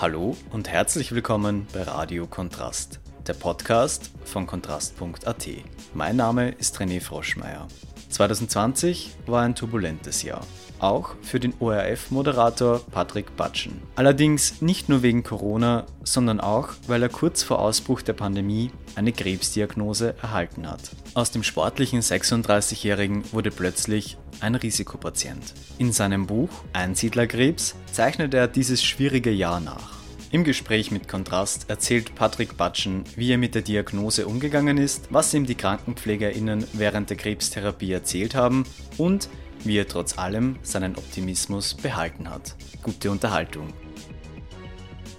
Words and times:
Hallo 0.00 0.36
und 0.52 0.68
herzlich 0.68 1.10
willkommen 1.10 1.66
bei 1.72 1.82
Radio 1.82 2.28
Kontrast, 2.28 3.00
der 3.26 3.34
Podcast 3.34 4.12
von 4.24 4.46
kontrast.at. 4.46 5.48
Mein 5.92 6.14
Name 6.14 6.50
ist 6.50 6.78
René 6.78 7.00
Froschmeier. 7.00 7.66
2020 8.08 9.16
war 9.26 9.42
ein 9.42 9.56
turbulentes 9.56 10.22
Jahr, 10.22 10.46
auch 10.80 11.14
für 11.22 11.40
den 11.40 11.54
ORF-Moderator 11.58 12.80
Patrick 12.90 13.36
Batschen. 13.36 13.82
Allerdings 13.96 14.62
nicht 14.62 14.88
nur 14.88 15.02
wegen 15.02 15.22
Corona, 15.22 15.86
sondern 16.04 16.40
auch, 16.40 16.70
weil 16.86 17.02
er 17.02 17.08
kurz 17.08 17.42
vor 17.42 17.58
Ausbruch 17.58 18.02
der 18.02 18.12
Pandemie 18.12 18.70
eine 18.94 19.12
Krebsdiagnose 19.12 20.14
erhalten 20.22 20.70
hat. 20.70 20.90
Aus 21.14 21.30
dem 21.30 21.42
sportlichen 21.42 22.00
36-Jährigen 22.00 23.24
wurde 23.32 23.50
plötzlich 23.50 24.16
ein 24.40 24.54
Risikopatient. 24.54 25.54
In 25.78 25.92
seinem 25.92 26.26
Buch 26.26 26.50
Einsiedlerkrebs 26.72 27.74
zeichnet 27.92 28.34
er 28.34 28.48
dieses 28.48 28.84
schwierige 28.84 29.30
Jahr 29.30 29.60
nach. 29.60 29.98
Im 30.30 30.44
Gespräch 30.44 30.90
mit 30.90 31.08
Kontrast 31.08 31.70
erzählt 31.70 32.14
Patrick 32.14 32.58
Batschen, 32.58 33.04
wie 33.16 33.32
er 33.32 33.38
mit 33.38 33.54
der 33.54 33.62
Diagnose 33.62 34.26
umgegangen 34.26 34.76
ist, 34.76 35.08
was 35.10 35.32
ihm 35.32 35.46
die 35.46 35.54
KrankenpflegerInnen 35.54 36.64
während 36.74 37.08
der 37.08 37.16
Krebstherapie 37.16 37.92
erzählt 37.92 38.34
haben 38.34 38.64
und 38.98 39.30
wie 39.64 39.78
er 39.78 39.88
trotz 39.88 40.18
allem 40.18 40.58
seinen 40.62 40.96
Optimismus 40.96 41.74
behalten 41.74 42.30
hat. 42.30 42.54
Gute 42.82 43.10
Unterhaltung. 43.10 43.72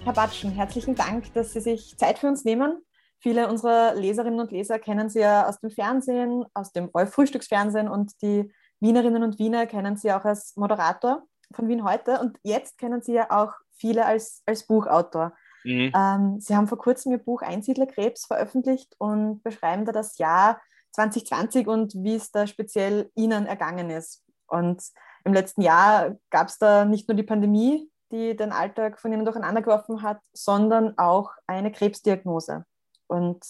Herr 0.04 0.12
Batschen, 0.12 0.52
herzlichen 0.52 0.94
Dank, 0.94 1.32
dass 1.34 1.52
Sie 1.52 1.60
sich 1.60 1.96
Zeit 1.98 2.18
für 2.18 2.28
uns 2.28 2.44
nehmen. 2.44 2.82
Viele 3.18 3.48
unserer 3.48 3.94
Leserinnen 3.94 4.40
und 4.40 4.50
Leser 4.50 4.78
kennen 4.78 5.10
Sie 5.10 5.20
ja 5.20 5.46
aus 5.46 5.60
dem 5.60 5.70
Fernsehen, 5.70 6.46
aus 6.54 6.72
dem 6.72 6.90
Frühstücksfernsehen 6.90 7.88
und 7.88 8.12
die 8.22 8.50
Wienerinnen 8.80 9.22
und 9.22 9.38
Wiener 9.38 9.66
kennen 9.66 9.96
Sie 9.96 10.10
auch 10.10 10.24
als 10.24 10.56
Moderator 10.56 11.22
von 11.52 11.68
Wien 11.68 11.84
heute. 11.84 12.18
Und 12.18 12.38
jetzt 12.42 12.78
kennen 12.78 13.02
Sie 13.02 13.12
ja 13.12 13.30
auch 13.30 13.52
viele 13.72 14.06
als, 14.06 14.42
als 14.46 14.66
Buchautor. 14.66 15.34
Mhm. 15.64 15.92
Ähm, 15.94 16.40
Sie 16.40 16.56
haben 16.56 16.66
vor 16.66 16.78
kurzem 16.78 17.12
Ihr 17.12 17.18
Buch 17.18 17.42
Einsiedlerkrebs 17.42 18.24
veröffentlicht 18.26 18.94
und 18.98 19.42
beschreiben 19.42 19.84
da 19.84 19.92
das 19.92 20.16
Jahr 20.16 20.60
2020 20.92 21.66
und 21.68 21.94
wie 21.94 22.14
es 22.14 22.30
da 22.30 22.46
speziell 22.46 23.10
Ihnen 23.14 23.46
ergangen 23.46 23.90
ist. 23.90 24.24
Und 24.50 24.82
im 25.24 25.32
letzten 25.32 25.62
Jahr 25.62 26.16
gab 26.30 26.48
es 26.48 26.58
da 26.58 26.84
nicht 26.84 27.08
nur 27.08 27.16
die 27.16 27.22
Pandemie, 27.22 27.90
die 28.10 28.36
den 28.36 28.52
Alltag 28.52 29.00
von 29.00 29.12
Ihnen 29.12 29.24
durcheinander 29.24 29.62
geworfen 29.62 30.02
hat, 30.02 30.20
sondern 30.32 30.98
auch 30.98 31.30
eine 31.46 31.70
Krebsdiagnose. 31.70 32.64
Und 33.06 33.44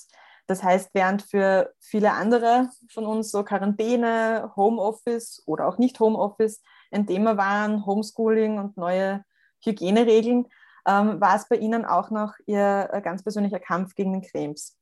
das 0.47 0.63
heißt, 0.63 0.91
während 0.95 1.23
für 1.23 1.73
viele 1.79 2.13
andere 2.13 2.69
von 2.93 3.07
uns 3.07 3.31
so 3.31 3.45
Quarantäne, 3.45 4.53
Homeoffice 4.57 5.43
oder 5.47 5.69
auch 5.69 5.79
nicht 5.79 6.01
Homeoffice 6.01 6.61
ein 6.91 7.07
Thema 7.07 7.37
waren, 7.37 7.87
Homeschooling 7.87 8.59
und 8.59 8.77
neue 8.77 9.25
Hygieneregeln, 9.65 10.49
ähm, 10.87 11.21
war 11.21 11.37
es 11.37 11.49
bei 11.49 11.57
Ihnen 11.57 11.85
auch 11.85 12.11
noch 12.11 12.35
Ihr 12.47 12.89
äh, 12.93 13.01
ganz 13.01 13.23
persönlicher 13.23 13.61
Kampf 13.61 13.95
gegen 13.95 14.13
den 14.13 14.23
Krebs. 14.23 14.80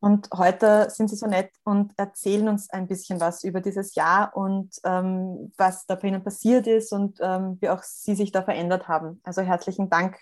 Und 0.00 0.28
heute 0.34 0.88
sind 0.90 1.08
Sie 1.08 1.16
so 1.16 1.26
nett 1.26 1.50
und 1.64 1.92
erzählen 1.96 2.48
uns 2.48 2.70
ein 2.70 2.86
bisschen 2.86 3.20
was 3.20 3.44
über 3.44 3.60
dieses 3.60 3.94
Jahr 3.94 4.36
und 4.36 4.76
ähm, 4.84 5.52
was 5.56 5.86
da 5.86 5.94
bei 5.94 6.08
Ihnen 6.08 6.22
passiert 6.22 6.66
ist 6.66 6.92
und 6.92 7.18
ähm, 7.20 7.58
wie 7.60 7.70
auch 7.70 7.82
Sie 7.82 8.14
sich 8.14 8.30
da 8.30 8.42
verändert 8.42 8.88
haben. 8.88 9.20
Also 9.24 9.42
herzlichen 9.42 9.88
Dank 9.88 10.18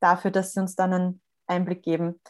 dafür, 0.00 0.30
dass 0.30 0.52
Sie 0.52 0.60
uns 0.60 0.76
dann 0.76 0.92
einen 0.92 1.22
Einblick 1.46 1.82
geben. 1.82 2.20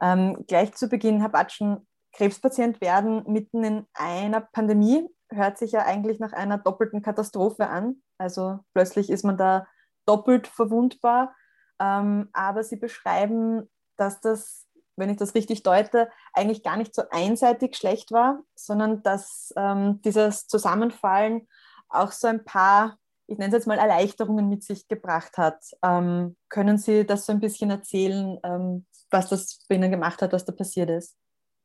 Ähm, 0.00 0.44
gleich 0.46 0.74
zu 0.74 0.88
Beginn, 0.88 1.20
Herr 1.20 1.30
Batschen, 1.30 1.86
Krebspatient 2.12 2.80
werden 2.80 3.24
mitten 3.26 3.62
in 3.62 3.86
einer 3.94 4.40
Pandemie 4.40 5.08
hört 5.30 5.58
sich 5.58 5.72
ja 5.72 5.84
eigentlich 5.84 6.18
nach 6.18 6.32
einer 6.32 6.58
doppelten 6.58 7.02
Katastrophe 7.02 7.68
an. 7.68 8.02
Also 8.18 8.60
plötzlich 8.72 9.10
ist 9.10 9.24
man 9.24 9.36
da 9.36 9.66
doppelt 10.06 10.46
verwundbar. 10.46 11.34
Ähm, 11.78 12.28
aber 12.32 12.64
sie 12.64 12.76
beschreiben, 12.76 13.68
dass 13.96 14.20
das, 14.20 14.65
wenn 14.96 15.10
ich 15.10 15.16
das 15.16 15.34
richtig 15.34 15.62
deute, 15.62 16.08
eigentlich 16.32 16.62
gar 16.62 16.76
nicht 16.76 16.94
so 16.94 17.02
einseitig 17.10 17.76
schlecht 17.76 18.12
war, 18.12 18.42
sondern 18.54 19.02
dass 19.02 19.52
ähm, 19.56 20.00
dieses 20.02 20.46
Zusammenfallen 20.46 21.46
auch 21.88 22.12
so 22.12 22.28
ein 22.28 22.44
paar, 22.44 22.98
ich 23.26 23.38
nenne 23.38 23.48
es 23.48 23.60
jetzt 23.60 23.66
mal 23.66 23.78
Erleichterungen 23.78 24.48
mit 24.48 24.64
sich 24.64 24.88
gebracht 24.88 25.38
hat. 25.38 25.62
Ähm, 25.82 26.36
können 26.48 26.78
Sie 26.78 27.04
das 27.04 27.26
so 27.26 27.32
ein 27.32 27.40
bisschen 27.40 27.70
erzählen, 27.70 28.38
ähm, 28.42 28.86
was 29.10 29.28
das 29.28 29.60
bei 29.68 29.76
Ihnen 29.76 29.90
gemacht 29.90 30.22
hat, 30.22 30.32
was 30.32 30.44
da 30.44 30.52
passiert 30.52 30.90
ist? 30.90 31.16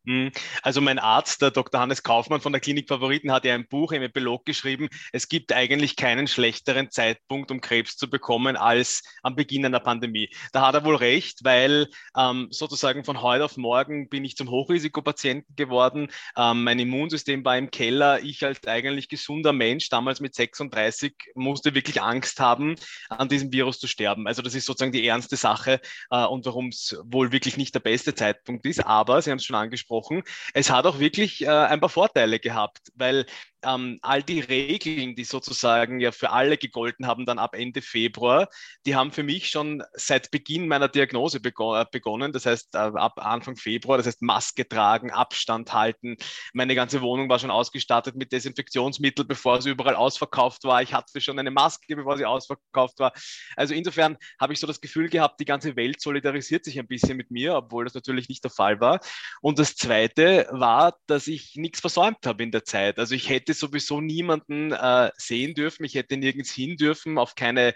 Hm. 0.07 0.31
Also 0.63 0.81
mein 0.81 0.97
Arzt, 0.97 1.43
der 1.43 1.51
Dr. 1.51 1.79
Hannes 1.79 2.01
Kaufmann 2.01 2.41
von 2.41 2.51
der 2.51 2.59
Klinik 2.59 2.87
Favoriten, 2.87 3.31
hat 3.31 3.45
ja 3.45 3.53
ein 3.53 3.67
Buch 3.67 3.91
im 3.91 4.01
Epilog 4.01 4.45
geschrieben, 4.45 4.89
es 5.13 5.29
gibt 5.29 5.53
eigentlich 5.53 5.95
keinen 5.95 6.27
schlechteren 6.27 6.89
Zeitpunkt, 6.89 7.51
um 7.51 7.61
Krebs 7.61 7.97
zu 7.97 8.09
bekommen, 8.09 8.55
als 8.57 9.03
am 9.21 9.35
Beginn 9.35 9.63
einer 9.63 9.79
Pandemie. 9.79 10.31
Da 10.53 10.65
hat 10.65 10.73
er 10.73 10.85
wohl 10.85 10.95
recht, 10.95 11.43
weil 11.43 11.87
ähm, 12.17 12.47
sozusagen 12.49 13.03
von 13.03 13.21
heute 13.21 13.45
auf 13.45 13.57
morgen 13.57 14.09
bin 14.09 14.25
ich 14.25 14.35
zum 14.35 14.49
Hochrisikopatienten 14.49 15.55
geworden. 15.55 16.07
Ähm, 16.35 16.63
mein 16.63 16.79
Immunsystem 16.79 17.45
war 17.45 17.59
im 17.59 17.69
Keller. 17.69 18.23
Ich 18.23 18.43
als 18.43 18.65
eigentlich 18.65 19.07
gesunder 19.07 19.53
Mensch, 19.53 19.89
damals 19.89 20.19
mit 20.19 20.33
36, 20.33 21.13
musste 21.35 21.75
wirklich 21.75 22.01
Angst 22.01 22.39
haben, 22.39 22.73
an 23.09 23.29
diesem 23.29 23.53
Virus 23.53 23.77
zu 23.77 23.85
sterben. 23.85 24.25
Also 24.25 24.41
das 24.41 24.55
ist 24.55 24.65
sozusagen 24.65 24.93
die 24.93 25.05
ernste 25.05 25.35
Sache 25.35 25.79
äh, 26.09 26.25
und 26.25 26.47
warum 26.47 26.69
es 26.69 26.97
wohl 27.03 27.31
wirklich 27.31 27.55
nicht 27.55 27.75
der 27.75 27.81
beste 27.81 28.15
Zeitpunkt 28.15 28.65
ist. 28.65 28.83
Aber 28.83 29.21
Sie 29.21 29.29
haben 29.29 29.37
es 29.37 29.45
schon 29.45 29.55
angesprochen, 29.55 29.90
angesprochen. 29.91 30.23
Es 30.53 30.69
hat 30.69 30.85
auch 30.85 30.99
wirklich 30.99 31.43
äh, 31.43 31.47
ein 31.49 31.79
paar 31.79 31.89
Vorteile 31.89 32.39
gehabt, 32.39 32.91
weil 32.95 33.25
ähm, 33.63 33.99
all 34.01 34.23
die 34.23 34.39
Regeln, 34.39 35.15
die 35.15 35.23
sozusagen 35.23 35.99
ja 35.99 36.11
für 36.11 36.31
alle 36.31 36.57
gegolten 36.57 37.07
haben, 37.07 37.25
dann 37.25 37.39
ab 37.39 37.55
Ende 37.55 37.81
Februar, 37.81 38.47
die 38.85 38.95
haben 38.95 39.11
für 39.11 39.23
mich 39.23 39.49
schon 39.49 39.83
seit 39.93 40.31
Beginn 40.31 40.67
meiner 40.67 40.87
Diagnose 40.87 41.39
bego 41.39 41.75
äh, 41.75 41.85
begonnen. 41.91 42.33
Das 42.33 42.45
heißt, 42.45 42.75
äh, 42.75 42.77
ab 42.77 43.13
Anfang 43.17 43.55
Februar, 43.55 43.97
das 43.97 44.07
heißt 44.07 44.21
Maske 44.21 44.67
tragen, 44.67 45.11
Abstand 45.11 45.73
halten. 45.73 46.17
Meine 46.53 46.75
ganze 46.75 47.01
Wohnung 47.01 47.29
war 47.29 47.39
schon 47.39 47.51
ausgestattet 47.51 48.15
mit 48.15 48.31
Desinfektionsmittel, 48.31 49.25
bevor 49.25 49.61
sie 49.61 49.69
überall 49.69 49.95
ausverkauft 49.95 50.63
war. 50.63 50.81
Ich 50.81 50.93
hatte 50.93 51.21
schon 51.21 51.39
eine 51.39 51.51
Maske, 51.51 51.95
bevor 51.95 52.17
sie 52.17 52.25
ausverkauft 52.25 52.99
war. 52.99 53.13
Also 53.55 53.73
insofern 53.73 54.17
habe 54.39 54.53
ich 54.53 54.59
so 54.59 54.67
das 54.67 54.81
Gefühl 54.81 55.09
gehabt, 55.09 55.39
die 55.39 55.45
ganze 55.45 55.75
Welt 55.75 56.01
solidarisiert 56.01 56.65
sich 56.65 56.79
ein 56.79 56.87
bisschen 56.87 57.17
mit 57.17 57.31
mir, 57.31 57.55
obwohl 57.55 57.85
das 57.85 57.93
natürlich 57.93 58.29
nicht 58.29 58.43
der 58.43 58.51
Fall 58.51 58.79
war. 58.79 58.99
Und 59.41 59.59
das 59.59 59.75
Zweite 59.75 60.47
war, 60.51 60.95
dass 61.07 61.27
ich 61.27 61.55
nichts 61.55 61.79
versäumt 61.79 62.25
habe 62.25 62.43
in 62.43 62.51
der 62.51 62.65
Zeit. 62.65 62.99
Also 62.99 63.15
ich 63.15 63.29
hätte 63.29 63.50
hätte 63.51 63.59
sowieso 63.59 64.01
niemanden 64.01 64.71
äh, 64.71 65.11
sehen 65.17 65.53
dürfen. 65.53 65.83
Ich 65.83 65.95
hätte 65.95 66.17
nirgends 66.17 66.51
hin 66.51 66.77
dürfen, 66.77 67.17
auf 67.17 67.35
keine 67.35 67.73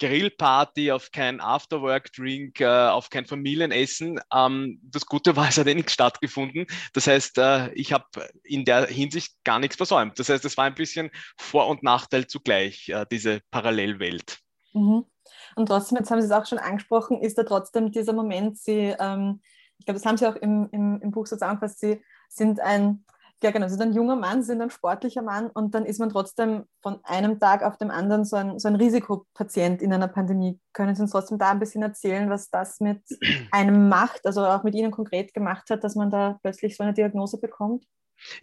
Grillparty, 0.00 0.92
auf 0.92 1.10
kein 1.10 1.40
Afterwork-Drink, 1.40 2.60
äh, 2.60 2.88
auf 2.88 3.10
kein 3.10 3.26
Familienessen. 3.26 4.20
Ähm, 4.32 4.80
das 4.82 5.06
Gute 5.06 5.36
war, 5.36 5.48
es 5.48 5.58
hat 5.58 5.66
eh 5.66 5.74
nichts 5.74 5.92
stattgefunden. 5.92 6.66
Das 6.92 7.06
heißt, 7.06 7.38
äh, 7.38 7.72
ich 7.72 7.92
habe 7.92 8.04
in 8.42 8.64
der 8.64 8.86
Hinsicht 8.86 9.36
gar 9.44 9.58
nichts 9.58 9.76
versäumt. 9.76 10.18
Das 10.18 10.28
heißt, 10.28 10.44
es 10.44 10.56
war 10.56 10.64
ein 10.64 10.74
bisschen 10.74 11.10
Vor- 11.36 11.68
und 11.68 11.82
Nachteil 11.82 12.26
zugleich, 12.26 12.88
äh, 12.88 13.06
diese 13.10 13.40
Parallelwelt. 13.50 14.38
Mhm. 14.72 15.04
Und 15.56 15.66
trotzdem, 15.66 15.98
jetzt 15.98 16.10
haben 16.10 16.20
Sie 16.20 16.26
es 16.26 16.32
auch 16.32 16.46
schon 16.46 16.58
angesprochen, 16.58 17.20
ist 17.20 17.36
da 17.36 17.42
trotzdem 17.42 17.90
dieser 17.90 18.12
Moment, 18.12 18.58
Sie, 18.58 18.94
ähm, 18.98 19.40
ich 19.78 19.84
glaube, 19.84 19.98
das 19.98 20.06
haben 20.06 20.16
Sie 20.16 20.26
auch 20.26 20.36
im, 20.36 20.68
im, 20.72 21.00
im 21.02 21.10
Buch 21.10 21.26
so 21.26 21.36
zusammengefasst, 21.36 21.80
Sie 21.80 22.00
sind 22.28 22.60
ein 22.60 23.04
ja, 23.42 23.50
genau. 23.52 23.68
Sie 23.68 23.74
sind 23.74 23.82
ein 23.82 23.92
junger 23.92 24.16
Mann, 24.16 24.42
sind 24.42 24.60
ein 24.60 24.70
sportlicher 24.70 25.22
Mann 25.22 25.48
und 25.48 25.74
dann 25.74 25.84
ist 25.84 26.00
man 26.00 26.10
trotzdem 26.10 26.64
von 26.82 26.98
einem 27.04 27.38
Tag 27.38 27.62
auf 27.62 27.76
den 27.76 27.90
anderen 27.90 28.24
so 28.24 28.36
ein, 28.36 28.58
so 28.58 28.66
ein 28.68 28.74
Risikopatient 28.74 29.80
in 29.80 29.92
einer 29.92 30.08
Pandemie. 30.08 30.58
Können 30.72 30.94
Sie 30.94 31.02
uns 31.02 31.12
trotzdem 31.12 31.38
da 31.38 31.50
ein 31.50 31.60
bisschen 31.60 31.82
erzählen, 31.82 32.28
was 32.30 32.50
das 32.50 32.80
mit 32.80 33.02
einem 33.52 33.88
macht, 33.88 34.26
also 34.26 34.44
auch 34.44 34.64
mit 34.64 34.74
Ihnen 34.74 34.90
konkret 34.90 35.34
gemacht 35.34 35.70
hat, 35.70 35.84
dass 35.84 35.94
man 35.94 36.10
da 36.10 36.38
plötzlich 36.42 36.76
so 36.76 36.82
eine 36.82 36.94
Diagnose 36.94 37.38
bekommt? 37.38 37.84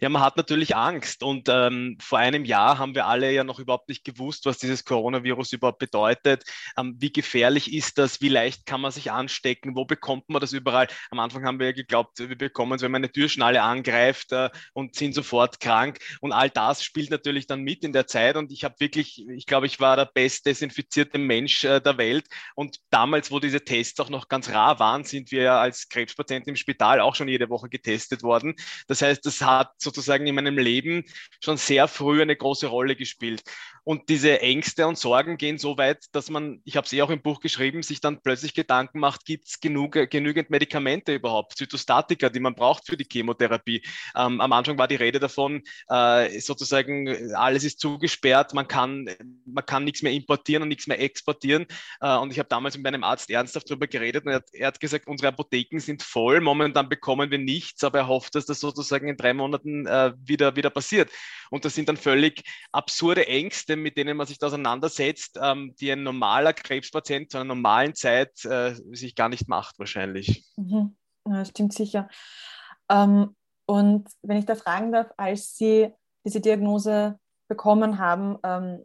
Ja, 0.00 0.08
man 0.08 0.22
hat 0.22 0.36
natürlich 0.36 0.74
Angst 0.76 1.22
und 1.22 1.48
ähm, 1.48 1.96
vor 2.00 2.18
einem 2.18 2.44
Jahr 2.44 2.78
haben 2.78 2.94
wir 2.94 3.06
alle 3.06 3.32
ja 3.32 3.44
noch 3.44 3.58
überhaupt 3.58 3.88
nicht 3.88 4.04
gewusst, 4.04 4.46
was 4.46 4.58
dieses 4.58 4.84
Coronavirus 4.84 5.52
überhaupt 5.52 5.78
bedeutet. 5.78 6.44
Ähm, 6.76 6.96
wie 6.98 7.12
gefährlich 7.12 7.72
ist 7.72 7.98
das? 7.98 8.20
Wie 8.20 8.28
leicht 8.28 8.66
kann 8.66 8.80
man 8.80 8.90
sich 8.90 9.10
anstecken? 9.10 9.76
Wo 9.76 9.84
bekommt 9.84 10.28
man 10.28 10.40
das 10.40 10.52
überall? 10.52 10.88
Am 11.10 11.18
Anfang 11.18 11.44
haben 11.44 11.58
wir 11.58 11.66
ja 11.66 11.72
geglaubt, 11.72 12.18
wir 12.18 12.36
bekommen 12.36 12.74
es, 12.74 12.82
wenn 12.82 12.90
man 12.90 13.00
eine 13.00 13.12
Türschnalle 13.12 13.62
angreift 13.62 14.32
äh, 14.32 14.50
und 14.72 14.94
sind 14.94 15.14
sofort 15.14 15.60
krank. 15.60 15.98
Und 16.20 16.32
all 16.32 16.50
das 16.50 16.82
spielt 16.82 17.10
natürlich 17.10 17.46
dann 17.46 17.62
mit 17.62 17.84
in 17.84 17.92
der 17.92 18.06
Zeit. 18.06 18.36
Und 18.36 18.52
ich 18.52 18.64
habe 18.64 18.74
wirklich, 18.78 19.26
ich 19.28 19.46
glaube, 19.46 19.66
ich 19.66 19.80
war 19.80 19.96
der 19.96 20.06
best 20.06 20.46
desinfizierte 20.46 21.18
Mensch 21.18 21.64
äh, 21.64 21.80
der 21.80 21.98
Welt. 21.98 22.26
Und 22.54 22.78
damals, 22.90 23.30
wo 23.30 23.40
diese 23.40 23.64
Tests 23.64 24.00
auch 24.00 24.10
noch 24.10 24.28
ganz 24.28 24.50
rar 24.50 24.78
waren, 24.78 25.04
sind 25.04 25.30
wir 25.30 25.42
ja 25.42 25.60
als 25.60 25.88
Krebspatienten 25.88 26.50
im 26.50 26.56
Spital 26.56 27.00
auch 27.00 27.14
schon 27.14 27.28
jede 27.28 27.48
Woche 27.48 27.68
getestet 27.68 28.22
worden. 28.22 28.54
Das 28.86 29.02
heißt, 29.02 29.24
das 29.24 29.40
hat 29.42 29.65
hat 29.66 29.80
sozusagen 29.80 30.26
in 30.26 30.34
meinem 30.34 30.58
Leben 30.58 31.04
schon 31.40 31.56
sehr 31.56 31.88
früh 31.88 32.22
eine 32.22 32.36
große 32.36 32.66
Rolle 32.66 32.96
gespielt. 32.96 33.42
Und 33.84 34.08
diese 34.08 34.40
Ängste 34.40 34.88
und 34.88 34.98
Sorgen 34.98 35.36
gehen 35.36 35.58
so 35.58 35.78
weit, 35.78 36.06
dass 36.10 36.28
man, 36.28 36.60
ich 36.64 36.76
habe 36.76 36.86
es 36.86 36.92
eh 36.92 37.02
auch 37.02 37.10
im 37.10 37.22
Buch 37.22 37.38
geschrieben, 37.38 37.84
sich 37.84 38.00
dann 38.00 38.20
plötzlich 38.20 38.52
Gedanken 38.52 38.98
macht, 38.98 39.24
gibt 39.24 39.46
es 39.46 39.60
genügend 39.60 40.50
Medikamente 40.50 41.14
überhaupt, 41.14 41.56
Zytostatika, 41.56 42.28
die 42.28 42.40
man 42.40 42.56
braucht 42.56 42.84
für 42.86 42.96
die 42.96 43.06
Chemotherapie. 43.08 43.82
Ähm, 44.16 44.40
am 44.40 44.52
Anfang 44.52 44.76
war 44.76 44.88
die 44.88 44.96
Rede 44.96 45.20
davon, 45.20 45.62
äh, 45.88 46.40
sozusagen 46.40 47.32
alles 47.36 47.62
ist 47.62 47.78
zugesperrt, 47.78 48.54
man 48.54 48.66
kann, 48.66 49.08
man 49.44 49.64
kann 49.64 49.84
nichts 49.84 50.02
mehr 50.02 50.12
importieren 50.12 50.64
und 50.64 50.68
nichts 50.68 50.88
mehr 50.88 51.00
exportieren. 51.00 51.66
Äh, 52.00 52.16
und 52.16 52.32
ich 52.32 52.40
habe 52.40 52.48
damals 52.48 52.76
mit 52.76 52.82
meinem 52.82 53.04
Arzt 53.04 53.30
ernsthaft 53.30 53.70
darüber 53.70 53.86
geredet 53.86 54.24
und 54.24 54.32
er 54.32 54.36
hat, 54.38 54.48
er 54.52 54.66
hat 54.66 54.80
gesagt, 54.80 55.06
unsere 55.06 55.28
Apotheken 55.28 55.78
sind 55.78 56.02
voll, 56.02 56.40
momentan 56.40 56.88
bekommen 56.88 57.30
wir 57.30 57.38
nichts, 57.38 57.84
aber 57.84 58.00
er 58.00 58.08
hofft, 58.08 58.34
dass 58.34 58.46
das 58.46 58.58
sozusagen 58.58 59.06
in 59.06 59.16
drei 59.16 59.32
Monaten 59.32 59.55
äh, 59.64 60.12
wieder, 60.18 60.56
wieder 60.56 60.70
passiert. 60.70 61.10
Und 61.50 61.64
das 61.64 61.74
sind 61.74 61.88
dann 61.88 61.96
völlig 61.96 62.42
absurde 62.72 63.26
Ängste, 63.26 63.76
mit 63.76 63.96
denen 63.96 64.16
man 64.16 64.26
sich 64.26 64.38
da 64.38 64.46
auseinandersetzt, 64.46 65.38
ähm, 65.40 65.74
die 65.80 65.90
ein 65.90 66.02
normaler 66.02 66.52
Krebspatient 66.52 67.30
zu 67.30 67.38
einer 67.38 67.44
normalen 67.44 67.94
Zeit 67.94 68.44
äh, 68.44 68.74
sich 68.92 69.14
gar 69.14 69.28
nicht 69.28 69.48
macht, 69.48 69.78
wahrscheinlich. 69.78 70.44
Mhm. 70.56 70.96
Ja, 71.28 71.44
stimmt 71.44 71.72
sicher. 71.72 72.08
Ähm, 72.88 73.34
und 73.66 74.08
wenn 74.22 74.38
ich 74.38 74.46
da 74.46 74.54
fragen 74.54 74.92
darf, 74.92 75.08
als 75.16 75.56
Sie 75.56 75.92
diese 76.24 76.40
Diagnose 76.40 77.18
bekommen 77.48 77.98
haben, 77.98 78.38
ähm, 78.42 78.80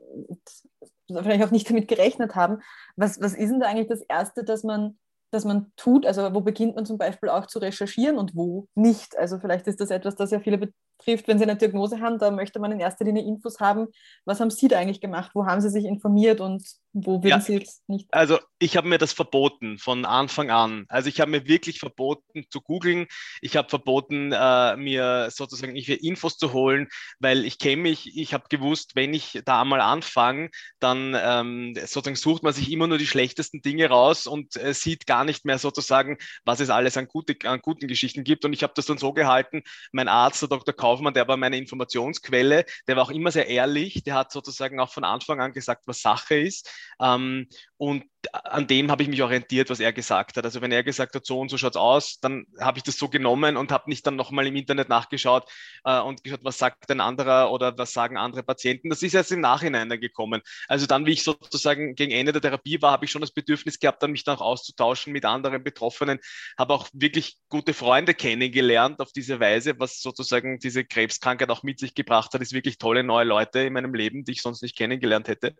vielleicht 1.07 1.44
auch 1.44 1.51
nicht 1.51 1.69
damit 1.69 1.88
gerechnet 1.88 2.35
haben, 2.35 2.62
was, 2.95 3.19
was 3.21 3.33
ist 3.33 3.50
denn 3.50 3.59
da 3.59 3.68
eigentlich 3.68 3.88
das 3.88 4.01
Erste, 4.01 4.44
dass 4.44 4.63
man 4.63 4.97
das 5.31 5.45
man 5.45 5.72
tut? 5.78 6.06
Also 6.06 6.33
wo 6.33 6.42
beginnt 6.42 6.75
man 6.75 6.86
zum 6.86 6.98
Beispiel 6.98 7.30
auch 7.30 7.48
zu 7.48 7.60
recherchieren 7.60 8.18
und 8.18 8.36
wo 8.36 8.68
nicht? 8.75 9.18
Also 9.18 9.39
vielleicht 9.39 9.68
ist 9.68 9.81
das 9.81 9.89
etwas, 9.92 10.16
das 10.16 10.31
ja 10.31 10.39
viele 10.39 10.57
betrifft, 11.01 11.27
wenn 11.27 11.38
Sie 11.38 11.44
eine 11.44 11.56
Diagnose 11.56 12.00
haben, 12.00 12.19
da 12.19 12.31
möchte 12.31 12.59
man 12.59 12.71
in 12.71 12.80
erster 12.80 13.06
Linie 13.06 13.24
Infos 13.24 13.59
haben. 13.59 13.88
Was 14.25 14.39
haben 14.39 14.50
Sie 14.50 14.68
da 14.68 14.77
eigentlich 14.77 15.01
gemacht? 15.01 15.31
Wo 15.33 15.45
haben 15.45 15.62
Sie 15.62 15.69
sich 15.69 15.86
informiert 15.86 16.42
und 16.42 16.63
wo 16.94 17.24
würden 17.24 17.30
ja, 17.30 17.39
Sie 17.39 17.53
jetzt 17.53 17.88
nicht? 17.88 18.07
Also 18.13 18.39
ich 18.59 18.75
habe 18.75 18.88
mir 18.88 18.98
das 18.98 19.13
verboten 19.13 19.77
von 19.77 20.06
Anfang 20.06 20.51
an. 20.51 20.86
Also 20.89 21.07
ich 21.07 21.21
habe 21.21 21.31
mir 21.31 21.48
wirklich 21.48 21.80
verboten 21.80 22.45
zu 22.50 22.62
googeln. 22.62 23.07
Ich 23.42 23.56
habe 23.56 23.69
verboten, 23.69 24.31
äh, 24.33 24.75
mir 24.75 25.30
sozusagen 25.31 25.75
Infos 25.75 26.38
zu 26.38 26.53
holen, 26.53 26.89
weil 27.19 27.45
ich 27.45 27.59
kenne 27.59 27.81
mich, 27.83 28.18
ich 28.18 28.33
habe 28.33 28.45
gewusst, 28.50 28.95
wenn 28.95 29.13
ich 29.13 29.42
da 29.45 29.62
einmal 29.62 29.81
anfange, 29.81 30.50
dann 30.80 31.15
ähm, 31.18 31.75
sozusagen 31.75 32.15
sucht 32.15 32.44
man 32.44 32.54
sich 32.54 32.71
immer 32.71 32.88
nur 32.88 32.97
die 32.97 33.07
schlechtesten 33.07 33.62
Dinge 33.62 33.88
raus 33.88 34.27
und 34.27 34.57
äh, 34.57 34.74
sieht 34.74 35.07
gar 35.07 35.24
nicht 35.24 35.45
mehr 35.45 35.59
sozusagen, 35.59 36.18
was 36.44 36.59
es 36.59 36.69
alles 36.69 36.97
an, 36.97 37.07
gute, 37.07 37.36
an 37.47 37.62
guten 37.62 37.88
Geschichten 37.88 38.24
gibt. 38.24 38.44
Und 38.44 38.54
ich 38.54 38.63
habe 38.63 38.74
das 38.75 38.86
dann 38.86 38.97
so 38.97 39.13
gehalten, 39.13 39.63
mein 39.94 40.09
Arzt, 40.09 40.42
der 40.42 40.50
Dr. 40.50 40.75
Kaufmann, 40.92 41.14
der 41.14 41.28
war 41.28 41.38
meine 41.38 41.58
Informationsquelle, 41.58 42.66
der 42.88 42.96
war 42.98 43.04
auch 43.04 43.12
immer 43.12 43.32
sehr 43.32 43.48
ehrlich, 43.48 44.04
der 44.04 44.16
hat 44.16 44.32
sozusagen 44.32 44.80
auch 44.80 44.92
von 44.92 45.06
Anfang 45.06 45.40
an 45.40 45.54
gesagt, 45.54 45.84
was 45.88 46.02
Sache 46.02 46.36
ist. 46.36 46.70
Ähm, 47.02 47.48
und 47.78 48.04
an 48.34 48.68
dem 48.68 48.92
habe 48.92 49.04
ich 49.04 49.10
mich 49.10 49.24
orientiert, 49.24 49.70
was 49.70 49.80
er 49.80 49.94
gesagt 49.94 50.38
hat. 50.38 50.46
Also 50.46 50.62
wenn 50.62 50.72
er 50.72 50.84
gesagt 50.84 51.16
hat, 51.16 51.26
so 51.26 51.40
und 51.40 51.50
so 51.50 51.58
schaut 51.58 51.74
es 51.74 51.78
aus, 51.78 52.20
dann 52.20 52.46
habe 52.60 52.78
ich 52.78 52.84
das 52.84 52.98
so 52.98 53.10
genommen 53.10 53.58
und 53.58 53.72
habe 53.72 53.90
nicht 53.90 54.06
dann 54.06 54.16
nochmal 54.16 54.46
im 54.48 54.56
Internet 54.56 54.90
nachgeschaut 54.90 55.50
äh, 55.84 56.00
und 56.00 56.24
geschaut, 56.24 56.44
was 56.44 56.58
sagt 56.58 56.92
ein 56.92 57.02
anderer 57.02 57.52
oder 57.52 57.76
was 57.78 57.94
sagen 57.94 58.18
andere 58.18 58.44
Patienten. 58.44 58.90
Das 58.90 59.02
ist 59.02 59.16
erst 59.16 59.32
im 59.32 59.42
Nachhinein 59.42 59.90
dann 59.90 60.00
gekommen. 60.00 60.42
Also 60.68 60.86
dann, 60.86 61.06
wie 61.06 61.14
ich 61.14 61.24
sozusagen 61.24 61.96
gegen 61.96 62.12
Ende 62.12 62.32
der 62.32 62.42
Therapie 62.42 62.82
war, 62.82 62.92
habe 62.92 63.06
ich 63.06 63.12
schon 63.12 63.22
das 63.22 63.32
Bedürfnis 63.32 63.80
gehabt, 63.80 64.04
dann 64.04 64.12
mich 64.12 64.24
dann 64.24 64.38
auch 64.38 64.42
auszutauschen 64.42 65.14
mit 65.14 65.26
anderen 65.26 65.64
Betroffenen, 65.64 66.20
habe 66.58 66.74
auch 66.74 66.88
wirklich 66.94 67.38
gute 67.50 67.74
Freunde 67.74 68.14
kennengelernt 68.14 69.00
auf 69.00 69.12
diese 69.12 69.40
Weise, 69.40 69.80
was 69.80 70.02
sozusagen 70.02 70.60
diese 70.60 70.81
Krebskrankheit 70.86 71.50
auch 71.50 71.63
mit 71.63 71.80
sich 71.80 71.95
gebracht 71.95 72.33
hat, 72.33 72.42
ist 72.42 72.54
wirklich 72.54 72.78
tolle 72.78 73.04
neue 73.04 73.25
Leute 73.25 73.60
in 73.60 73.74
meinem 73.74 73.94
Leben, 73.94 74.24
die 74.24 74.33
ich 74.33 74.42
sonst 74.42 74.62
nicht 74.62 74.78
kennengelernt 74.78 75.28
hätte. 75.28 75.56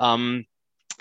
Ähm, 0.00 0.46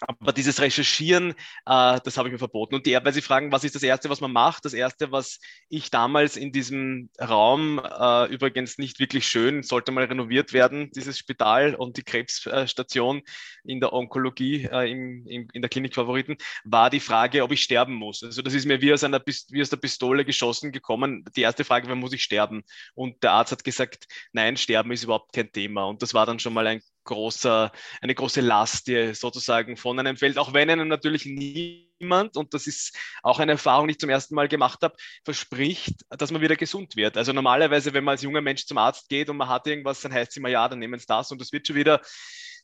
aber 0.02 0.34
dieses 0.34 0.62
Recherchieren, 0.62 1.32
äh, 1.66 2.00
das 2.04 2.18
habe 2.18 2.28
ich 2.28 2.34
mir 2.34 2.40
verboten. 2.40 2.76
Und 2.76 2.86
die, 2.86 2.94
weil 2.94 3.14
Sie 3.14 3.22
fragen, 3.22 3.52
was 3.52 3.64
ist 3.64 3.76
das 3.76 3.84
Erste, 3.84 4.10
was 4.10 4.22
man 4.22 4.32
macht? 4.32 4.66
Das 4.66 4.74
Erste, 4.74 5.12
was 5.12 5.40
ich 5.70 5.90
damals 5.90 6.36
in 6.38 6.52
diesem 6.52 7.10
Raum, 7.20 7.80
äh, 7.80 8.26
übrigens 8.26 8.78
nicht 8.78 9.00
wirklich 9.00 9.28
schön, 9.28 9.64
sollte 9.64 9.92
mal 9.92 10.06
renoviert 10.06 10.54
werden, 10.54 10.92
dieses 10.92 11.18
Spital 11.18 11.76
und 11.76 11.98
die 11.98 12.04
Krebsstation 12.04 13.22
in 13.64 13.80
der 13.80 13.94
Onkologie, 13.94 14.66
äh, 14.66 14.92
im, 14.92 15.26
im, 15.28 15.48
in 15.54 15.62
der 15.62 15.70
Klinik 15.70 15.96
Favoriten, 15.96 16.38
war 16.64 16.90
die 16.90 17.00
Frage, 17.00 17.44
ob 17.44 17.52
ich 17.52 17.64
sterben 17.64 17.94
muss. 17.94 18.24
Also 18.24 18.42
das 18.42 18.54
ist 18.54 18.66
mir 18.66 18.82
wie 18.82 18.94
aus, 18.94 19.04
einer, 19.04 19.22
wie 19.50 19.62
aus 19.62 19.70
der 19.70 19.78
Pistole 19.78 20.26
geschossen 20.26 20.72
gekommen. 20.72 21.24
Die 21.36 21.42
erste 21.42 21.64
Frage 21.64 21.88
war, 21.88 21.96
muss 21.96 22.14
ich 22.14 22.24
sterben? 22.24 22.64
Und 22.94 23.24
der 23.24 23.32
Arzt 23.32 23.52
hat 23.52 23.64
gesagt, 23.64 24.08
nein, 24.34 24.58
sterben 24.58 24.92
ist 24.92 25.04
überhaupt 25.04 25.34
kein 25.34 25.52
Thema. 25.52 25.86
Und 25.86 26.02
das 26.02 26.14
war 26.14 26.26
dann 26.26 26.40
schon 26.40 26.54
mal 26.54 26.68
ein 26.68 26.82
großer, 27.06 27.72
eine 28.02 28.16
große 28.16 28.42
Last, 28.42 28.88
die 28.88 29.14
sozusagen 29.14 29.78
von 29.78 29.98
einem 30.00 30.18
fällt, 30.18 30.38
auch 30.38 30.54
wenn 30.54 30.70
einem 30.70 30.88
natürlich 30.88 31.26
niemand, 31.26 32.36
und 32.36 32.54
das 32.54 32.68
ist 32.68 32.98
auch 33.24 33.40
eine 33.40 33.54
Erfahrung, 33.54 33.88
die 33.88 33.94
ich 33.94 34.00
zum 34.00 34.10
ersten 34.10 34.36
Mal 34.36 34.48
gemacht 34.48 34.82
habe, 34.82 34.96
verspricht, 35.24 36.06
dass 36.10 36.32
man 36.32 36.42
wieder 36.42 36.56
gesund 36.56 36.96
wird. 36.96 37.16
Also 37.18 37.32
normalerweise, 37.32 37.94
wenn 37.94 38.04
man 38.04 38.14
als 38.14 38.24
junger 38.24 38.42
Mensch 38.42 38.66
zum 38.66 38.78
Arzt 38.78 39.08
geht 39.08 39.30
und 39.30 39.38
man 39.38 39.48
hat 39.48 39.68
irgendwas, 39.68 40.02
dann 40.02 40.14
heißt 40.14 40.32
es 40.32 40.38
immer, 40.38 40.50
ja, 40.50 40.68
dann 40.68 40.80
nehmen 40.80 41.00
Sie 41.00 41.06
das 41.08 41.32
und 41.32 41.40
das 41.40 41.54
wird 41.54 41.68
schon 41.68 41.76
wieder. 41.76 42.02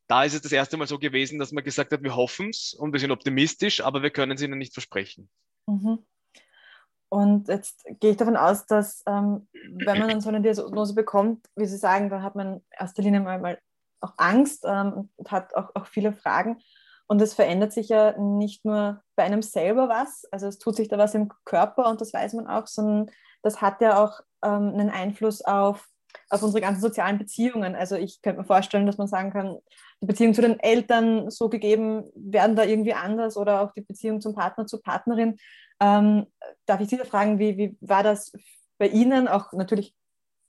Da 0.07 0.23
ist 0.23 0.33
es 0.33 0.41
das 0.41 0.51
erste 0.51 0.75
Mal 0.75 0.87
so 0.87 0.99
gewesen, 0.99 1.39
dass 1.39 1.53
man 1.53 1.63
gesagt 1.63 1.93
hat, 1.93 2.03
wir 2.03 2.15
hoffen 2.15 2.49
es 2.49 2.73
und 2.73 2.91
wir 2.91 2.99
sind 2.99 3.11
optimistisch, 3.11 3.81
aber 3.81 4.03
wir 4.03 4.09
können 4.09 4.33
es 4.33 4.41
Ihnen 4.41 4.57
nicht 4.57 4.73
versprechen. 4.73 5.29
Mhm. 5.67 5.99
Und 7.13 7.49
jetzt 7.49 7.83
gehe 7.99 8.11
ich 8.11 8.17
davon 8.17 8.37
aus, 8.37 8.65
dass 8.65 9.03
ähm, 9.05 9.47
wenn 9.53 9.99
man 9.99 10.07
dann 10.07 10.21
so 10.21 10.29
eine 10.29 10.41
Diagnose 10.41 10.95
bekommt, 10.95 11.45
wie 11.57 11.65
Sie 11.65 11.75
sagen, 11.75 12.09
dann 12.09 12.23
hat 12.23 12.35
man 12.35 12.55
in 12.55 12.61
erster 12.71 13.03
Linie 13.03 13.19
mal, 13.19 13.37
mal 13.37 13.59
auch 14.01 14.13
Angst 14.17 14.65
ähm, 14.67 15.09
und 15.15 15.31
hat 15.31 15.55
auch, 15.55 15.69
auch 15.75 15.85
viele 15.85 16.13
Fragen. 16.13 16.57
Und 17.07 17.21
es 17.21 17.33
verändert 17.33 17.73
sich 17.73 17.89
ja 17.89 18.17
nicht 18.17 18.63
nur 18.63 19.01
bei 19.15 19.23
einem 19.23 19.41
selber 19.41 19.89
was, 19.89 20.25
also 20.31 20.47
es 20.47 20.59
tut 20.59 20.77
sich 20.77 20.87
da 20.87 20.97
was 20.97 21.13
im 21.13 21.29
Körper 21.43 21.89
und 21.89 21.99
das 21.99 22.13
weiß 22.13 22.33
man 22.33 22.47
auch, 22.47 22.67
sondern 22.67 23.11
das 23.41 23.61
hat 23.61 23.81
ja 23.81 24.01
auch 24.01 24.21
ähm, 24.43 24.69
einen 24.73 24.89
Einfluss 24.89 25.41
auf, 25.41 25.85
auf 26.29 26.41
unsere 26.41 26.61
ganzen 26.61 26.81
sozialen 26.81 27.17
Beziehungen. 27.17 27.75
Also 27.75 27.95
ich 27.95 28.21
könnte 28.21 28.39
mir 28.39 28.47
vorstellen, 28.47 28.85
dass 28.85 28.97
man 28.97 29.07
sagen 29.07 29.31
kann, 29.31 29.57
die 30.01 30.05
Beziehung 30.05 30.33
zu 30.33 30.41
den 30.41 30.59
Eltern 30.59 31.29
so 31.29 31.49
gegeben 31.49 32.05
werden 32.15 32.55
da 32.55 32.63
irgendwie 32.63 32.93
anders 32.93 33.35
oder 33.35 33.61
auch 33.61 33.73
die 33.73 33.81
Beziehung 33.81 34.21
zum 34.21 34.33
Partner, 34.33 34.65
zur 34.65 34.81
Partnerin. 34.81 35.37
Ähm, 35.81 36.27
darf 36.65 36.79
ich 36.79 36.89
Sie 36.89 36.97
da 36.97 37.03
fragen, 37.03 37.39
wie, 37.39 37.57
wie 37.57 37.77
war 37.81 38.03
das 38.03 38.31
bei 38.77 38.87
Ihnen, 38.87 39.27
auch 39.27 39.51
natürlich 39.51 39.95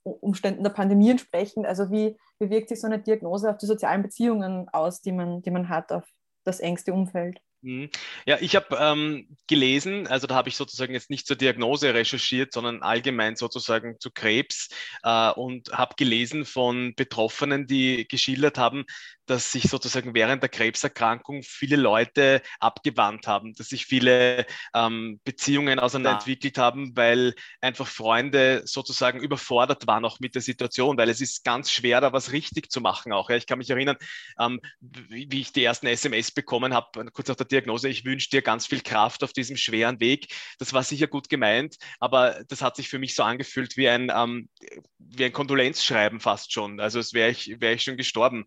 Umständen 0.02 0.62
der 0.62 0.70
Pandemie 0.70 1.10
entsprechend? 1.10 1.66
Also 1.66 1.90
wie, 1.90 2.16
wie 2.38 2.50
wirkt 2.50 2.68
sich 2.68 2.80
so 2.80 2.86
eine 2.86 2.98
Diagnose 2.98 3.50
auf 3.50 3.58
die 3.58 3.66
sozialen 3.66 4.02
Beziehungen 4.02 4.68
aus, 4.70 5.00
die 5.00 5.12
man, 5.12 5.42
die 5.42 5.50
man 5.50 5.68
hat, 5.68 5.92
auf 5.92 6.04
das 6.44 6.60
engste 6.60 6.92
Umfeld? 6.92 7.40
Mhm. 7.62 7.90
Ja, 8.26 8.38
ich 8.40 8.56
habe 8.56 8.76
ähm, 8.76 9.28
gelesen, 9.46 10.08
also 10.08 10.26
da 10.26 10.34
habe 10.34 10.48
ich 10.48 10.56
sozusagen 10.56 10.94
jetzt 10.94 11.10
nicht 11.10 11.28
zur 11.28 11.36
Diagnose 11.36 11.94
recherchiert, 11.94 12.52
sondern 12.52 12.82
allgemein 12.82 13.36
sozusagen 13.36 14.00
zu 14.00 14.10
Krebs 14.10 14.68
äh, 15.04 15.30
und 15.30 15.72
habe 15.72 15.94
gelesen 15.96 16.44
von 16.44 16.94
Betroffenen, 16.96 17.68
die 17.68 18.08
geschildert 18.08 18.58
haben, 18.58 18.84
dass 19.32 19.50
sich 19.50 19.64
sozusagen 19.64 20.14
während 20.14 20.42
der 20.42 20.50
Krebserkrankung 20.50 21.42
viele 21.42 21.76
Leute 21.76 22.42
abgewandt 22.60 23.26
haben, 23.26 23.54
dass 23.54 23.68
sich 23.68 23.86
viele 23.86 24.44
ähm, 24.74 25.20
Beziehungen 25.24 25.78
auseinanderentwickelt 25.78 26.58
haben, 26.58 26.94
weil 26.94 27.34
einfach 27.62 27.86
Freunde 27.86 28.62
sozusagen 28.66 29.20
überfordert 29.20 29.86
waren 29.86 30.04
auch 30.04 30.20
mit 30.20 30.34
der 30.34 30.42
Situation, 30.42 30.98
weil 30.98 31.08
es 31.08 31.22
ist 31.22 31.44
ganz 31.44 31.70
schwer, 31.70 32.02
da 32.02 32.12
was 32.12 32.32
richtig 32.32 32.70
zu 32.70 32.82
machen 32.82 33.12
auch. 33.12 33.30
Ja. 33.30 33.36
Ich 33.36 33.46
kann 33.46 33.56
mich 33.58 33.70
erinnern, 33.70 33.96
ähm, 34.38 34.60
wie 34.80 35.40
ich 35.40 35.52
die 35.52 35.64
ersten 35.64 35.86
SMS 35.86 36.30
bekommen 36.30 36.74
habe, 36.74 37.10
kurz 37.12 37.28
nach 37.28 37.36
der 37.36 37.46
Diagnose, 37.46 37.88
ich 37.88 38.04
wünsche 38.04 38.28
dir 38.28 38.42
ganz 38.42 38.66
viel 38.66 38.82
Kraft 38.82 39.24
auf 39.24 39.32
diesem 39.32 39.56
schweren 39.56 39.98
Weg. 40.00 40.26
Das 40.58 40.74
war 40.74 40.82
sicher 40.82 41.06
gut 41.06 41.30
gemeint, 41.30 41.76
aber 42.00 42.44
das 42.48 42.60
hat 42.60 42.76
sich 42.76 42.90
für 42.90 42.98
mich 42.98 43.14
so 43.14 43.22
angefühlt 43.22 43.78
wie 43.78 43.88
ein, 43.88 44.12
ähm, 44.14 44.50
wie 44.98 45.24
ein 45.24 45.32
Kondolenzschreiben 45.32 46.20
fast 46.20 46.52
schon. 46.52 46.80
Also 46.80 46.98
es 46.98 47.14
wäre 47.14 47.30
ich, 47.30 47.60
wär 47.60 47.72
ich 47.72 47.82
schon 47.82 47.96
gestorben. 47.96 48.44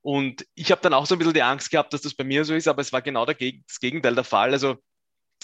Und 0.00 0.27
und 0.28 0.46
ich 0.54 0.70
habe 0.70 0.82
dann 0.82 0.92
auch 0.92 1.06
so 1.06 1.14
ein 1.14 1.18
bisschen 1.18 1.32
die 1.32 1.42
Angst 1.42 1.70
gehabt, 1.70 1.92
dass 1.94 2.02
das 2.02 2.14
bei 2.14 2.24
mir 2.24 2.44
so 2.44 2.54
ist, 2.54 2.68
aber 2.68 2.82
es 2.82 2.92
war 2.92 3.00
genau 3.00 3.24
das 3.24 3.36
Gegenteil 3.80 4.14
der 4.14 4.24
Fall. 4.24 4.52
Also 4.52 4.76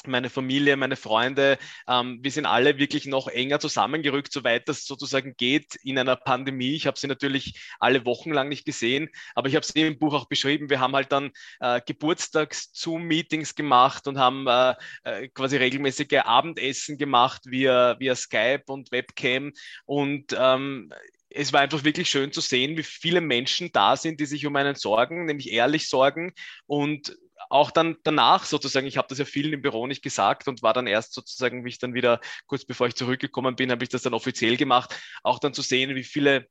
meine 0.06 0.28
Familie, 0.28 0.76
meine 0.76 0.96
Freunde, 0.96 1.56
ähm, 1.88 2.18
wir 2.20 2.30
sind 2.30 2.44
alle 2.44 2.76
wirklich 2.76 3.06
noch 3.06 3.28
enger 3.28 3.60
zusammengerückt, 3.60 4.30
soweit 4.30 4.68
das 4.68 4.84
sozusagen 4.84 5.34
geht 5.38 5.76
in 5.82 5.98
einer 5.98 6.16
Pandemie. 6.16 6.74
Ich 6.74 6.86
habe 6.86 6.98
sie 6.98 7.06
natürlich 7.06 7.58
alle 7.80 8.04
Wochen 8.04 8.30
lang 8.30 8.50
nicht 8.50 8.66
gesehen, 8.66 9.08
aber 9.34 9.48
ich 9.48 9.56
habe 9.56 9.64
sie 9.64 9.80
im 9.80 9.98
Buch 9.98 10.12
auch 10.12 10.26
beschrieben. 10.26 10.68
Wir 10.68 10.80
haben 10.80 10.94
halt 10.94 11.12
dann 11.12 11.30
äh, 11.60 11.80
Geburtstags-Zoom-Meetings 11.86 13.54
gemacht 13.54 14.06
und 14.06 14.18
haben 14.18 14.46
äh, 14.46 14.74
äh, 15.04 15.28
quasi 15.28 15.56
regelmäßige 15.56 16.24
Abendessen 16.24 16.98
gemacht 16.98 17.42
via, 17.46 17.98
via 17.98 18.14
Skype 18.14 18.64
und 18.66 18.92
Webcam 18.92 19.52
und 19.86 20.36
ähm, 20.38 20.92
es 21.34 21.52
war 21.52 21.60
einfach 21.60 21.84
wirklich 21.84 22.08
schön 22.08 22.32
zu 22.32 22.40
sehen, 22.40 22.76
wie 22.76 22.82
viele 22.82 23.20
Menschen 23.20 23.72
da 23.72 23.96
sind, 23.96 24.20
die 24.20 24.26
sich 24.26 24.46
um 24.46 24.56
einen 24.56 24.76
sorgen, 24.76 25.26
nämlich 25.26 25.50
ehrlich 25.50 25.88
sorgen 25.88 26.32
und 26.66 27.16
auch 27.50 27.70
dann 27.70 27.96
danach 28.04 28.44
sozusagen, 28.44 28.86
ich 28.86 28.96
habe 28.96 29.08
das 29.08 29.18
ja 29.18 29.24
vielen 29.24 29.52
im 29.52 29.62
Büro 29.62 29.86
nicht 29.86 30.02
gesagt 30.02 30.48
und 30.48 30.62
war 30.62 30.72
dann 30.72 30.86
erst 30.86 31.12
sozusagen, 31.12 31.64
wie 31.64 31.68
ich 31.68 31.78
dann 31.78 31.94
wieder, 31.94 32.20
kurz 32.46 32.64
bevor 32.64 32.86
ich 32.86 32.94
zurückgekommen 32.94 33.56
bin, 33.56 33.70
habe 33.70 33.84
ich 33.84 33.90
das 33.90 34.02
dann 34.02 34.14
offiziell 34.14 34.56
gemacht, 34.56 34.94
auch 35.22 35.38
dann 35.38 35.54
zu 35.54 35.62
sehen, 35.62 35.94
wie 35.94 36.04
viele 36.04 36.48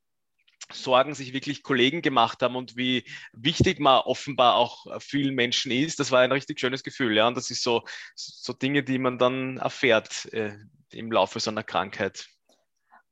Sorgen 0.72 1.14
sich 1.14 1.34
wirklich 1.34 1.62
Kollegen 1.62 2.02
gemacht 2.02 2.42
haben 2.42 2.56
und 2.56 2.78
wie 2.78 3.04
wichtig 3.34 3.80
man 3.80 4.02
offenbar 4.02 4.56
auch 4.56 4.86
vielen 5.02 5.36
Menschen 5.36 5.72
ist. 5.72 6.00
Das 6.00 6.12
war 6.12 6.22
ein 6.22 6.32
richtig 6.32 6.60
schönes 6.60 6.84
Gefühl, 6.84 7.16
ja. 7.16 7.28
Und 7.28 7.36
das 7.36 7.52
ist 7.52 7.64
so, 7.64 7.84
so 8.16 8.54
Dinge, 8.54 8.82
die 8.84 8.98
man 8.98 9.18
dann 9.18 9.58
erfährt 9.58 10.32
äh, 10.32 10.56
im 10.92 11.12
Laufe 11.12 11.40
so 11.42 11.52
einer 11.52 11.64
Krankheit. 11.64 12.28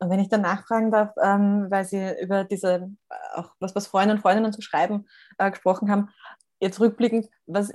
Und 0.01 0.10
wenn 0.10 0.20
ich 0.20 0.29
dann 0.29 0.41
nachfragen 0.41 0.89
darf, 0.89 1.12
ähm, 1.22 1.67
weil 1.70 1.86
Sie 1.86 2.03
über 2.20 2.43
diese, 2.43 2.89
äh, 3.10 3.15
auch 3.36 3.51
was, 3.60 3.75
was 3.75 3.86
Freunde 3.86 4.15
und 4.15 4.22
Freundinnen 4.22 4.51
zu 4.51 4.63
schreiben 4.63 5.05
äh, 5.38 5.51
gesprochen 5.51 5.91
haben, 5.91 6.10
jetzt 6.60 6.79
rückblickend, 6.79 7.29
was, 7.46 7.72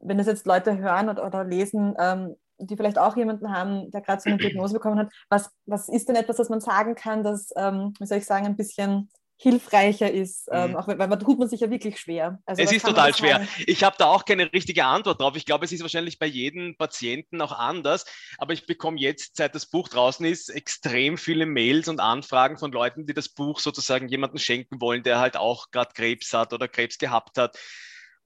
wenn 0.00 0.16
das 0.16 0.26
jetzt 0.26 0.46
Leute 0.46 0.78
hören 0.78 1.10
oder, 1.10 1.26
oder 1.26 1.44
lesen, 1.44 1.94
ähm, 1.98 2.34
die 2.58 2.78
vielleicht 2.78 2.98
auch 2.98 3.14
jemanden 3.14 3.54
haben, 3.54 3.90
der 3.90 4.00
gerade 4.00 4.22
so 4.22 4.30
eine 4.30 4.38
Diagnose 4.38 4.72
bekommen 4.72 4.98
hat, 4.98 5.12
was, 5.28 5.50
was 5.66 5.90
ist 5.90 6.08
denn 6.08 6.16
etwas, 6.16 6.36
das 6.36 6.48
man 6.48 6.62
sagen 6.62 6.94
kann, 6.94 7.22
das, 7.22 7.50
ähm, 7.56 7.92
wie 7.98 8.06
soll 8.06 8.18
ich 8.18 8.26
sagen, 8.26 8.46
ein 8.46 8.56
bisschen 8.56 9.10
hilfreicher 9.38 10.10
ist, 10.10 10.48
ähm, 10.50 10.70
mhm. 10.70 10.76
auch 10.76 10.88
weil, 10.88 10.98
weil 10.98 11.08
man 11.08 11.20
tut 11.20 11.38
man 11.38 11.48
sich 11.48 11.60
ja 11.60 11.70
wirklich 11.70 11.98
schwer. 11.98 12.38
Also, 12.46 12.62
es 12.62 12.72
ist 12.72 12.86
total 12.86 13.14
schwer. 13.14 13.36
Sagen? 13.36 13.48
Ich 13.66 13.84
habe 13.84 13.96
da 13.98 14.06
auch 14.06 14.24
keine 14.24 14.50
richtige 14.52 14.84
Antwort 14.84 15.20
drauf. 15.20 15.36
Ich 15.36 15.44
glaube, 15.44 15.66
es 15.66 15.72
ist 15.72 15.82
wahrscheinlich 15.82 16.18
bei 16.18 16.26
jedem 16.26 16.76
Patienten 16.76 17.40
auch 17.42 17.52
anders, 17.52 18.06
aber 18.38 18.54
ich 18.54 18.66
bekomme 18.66 18.98
jetzt, 18.98 19.36
seit 19.36 19.54
das 19.54 19.66
Buch 19.66 19.88
draußen 19.88 20.24
ist, 20.24 20.48
extrem 20.48 21.18
viele 21.18 21.44
Mails 21.44 21.88
und 21.88 22.00
Anfragen 22.00 22.56
von 22.56 22.72
Leuten, 22.72 23.06
die 23.06 23.14
das 23.14 23.28
Buch 23.28 23.60
sozusagen 23.60 24.08
jemandem 24.08 24.38
schenken 24.38 24.80
wollen, 24.80 25.02
der 25.02 25.18
halt 25.18 25.36
auch 25.36 25.70
gerade 25.70 25.92
Krebs 25.92 26.32
hat 26.32 26.52
oder 26.52 26.66
Krebs 26.66 26.96
gehabt 26.98 27.36
hat 27.36 27.58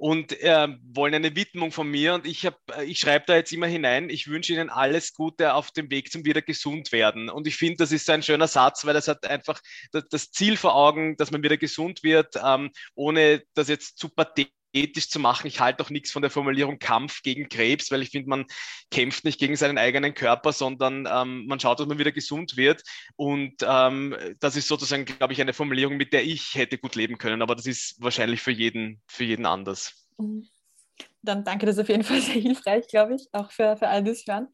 und 0.00 0.40
äh, 0.40 0.66
wollen 0.95 1.14
eine 1.14 1.37
Widmung 1.37 1.73
von 1.73 1.87
mir. 1.87 2.14
Und 2.14 2.26
ich, 2.26 2.47
äh, 2.47 2.52
ich 2.87 2.99
schreibe 2.99 3.26
da 3.26 3.37
jetzt 3.37 3.52
immer 3.52 3.66
hinein, 3.66 4.09
ich 4.09 4.28
wünsche 4.28 4.54
Ihnen 4.54 4.71
alles 4.71 5.12
Gute 5.12 5.52
auf 5.52 5.73
dem 5.73 5.90
Weg 5.90 6.11
zum 6.11 6.25
wieder 6.25 6.40
gesund 6.40 6.90
werden. 6.90 7.28
Und 7.28 7.47
ich 7.47 7.57
finde, 7.57 7.76
das 7.76 7.92
ist 7.92 8.09
ein 8.09 8.23
schöner 8.23 8.49
Satz, 8.49 8.87
weil 8.87 8.95
das 8.95 9.09
hat 9.09 9.26
einfach 9.26 9.61
das, 9.92 10.04
das 10.09 10.30
Ziel 10.30 10.57
vor 10.57 10.75
Augen, 10.75 11.19
dass 11.19 11.30
man 11.30 11.42
wieder 11.42 11.59
gesund 11.59 12.02
wird, 12.02 12.35
ähm, 12.42 12.71
ohne 12.95 13.42
das 13.52 13.69
jetzt 13.69 13.99
zu 13.99 14.09
pathetisch 14.09 14.54
ethisch 14.73 15.09
zu 15.09 15.19
machen. 15.19 15.47
Ich 15.47 15.61
halte 15.61 15.83
auch 15.83 15.91
nichts 15.91 16.11
von 16.11 16.23
der 16.23 16.31
Formulierung 16.31 16.79
Kampf 16.79 17.23
gegen 17.23 17.49
Krebs, 17.49 17.91
weil 17.91 18.03
ich 18.03 18.11
finde, 18.11 18.29
man 18.29 18.47
kämpft 18.91 19.25
nicht 19.25 19.39
gegen 19.39 19.57
seinen 19.57 19.79
eigenen 19.79 20.15
Körper, 20.15 20.53
sondern 20.53 21.09
ähm, 21.11 21.47
man 21.47 21.61
schaut, 21.61 21.81
dass 21.81 21.87
man 21.87 21.99
wieder 21.99 22.12
gesund 22.12 22.57
wird. 22.57 22.83
Und 23.17 23.55
ähm, 23.62 24.17
das 24.41 24.57
ist 24.57 24.69
sozusagen, 24.69 25.05
glaube 25.05 25.33
ich, 25.33 25.41
eine 25.41 25.53
Formulierung, 25.53 25.97
mit 25.97 26.12
der 26.12 26.25
ich 26.25 26.55
hätte 26.55 26.79
gut 26.79 26.95
leben 26.95 27.19
können. 27.19 27.43
Aber 27.43 27.55
das 27.55 27.67
ist 27.67 27.97
wahrscheinlich 27.99 28.43
für 28.43 28.53
jeden, 28.53 29.00
für 29.07 29.25
jeden 29.25 29.47
anders. 29.47 30.09
Mhm. 30.19 30.49
Dann 31.23 31.45
danke, 31.45 31.67
das 31.67 31.77
ist 31.77 31.83
auf 31.83 31.89
jeden 31.89 32.05
Fall 32.05 32.21
sehr 32.21 32.41
hilfreich, 32.41 32.87
glaube 32.89 33.15
ich, 33.15 33.29
auch 33.33 33.50
für, 33.50 33.77
für 33.77 33.89
alle, 33.89 34.03
die 34.03 34.12
hören. 34.27 34.49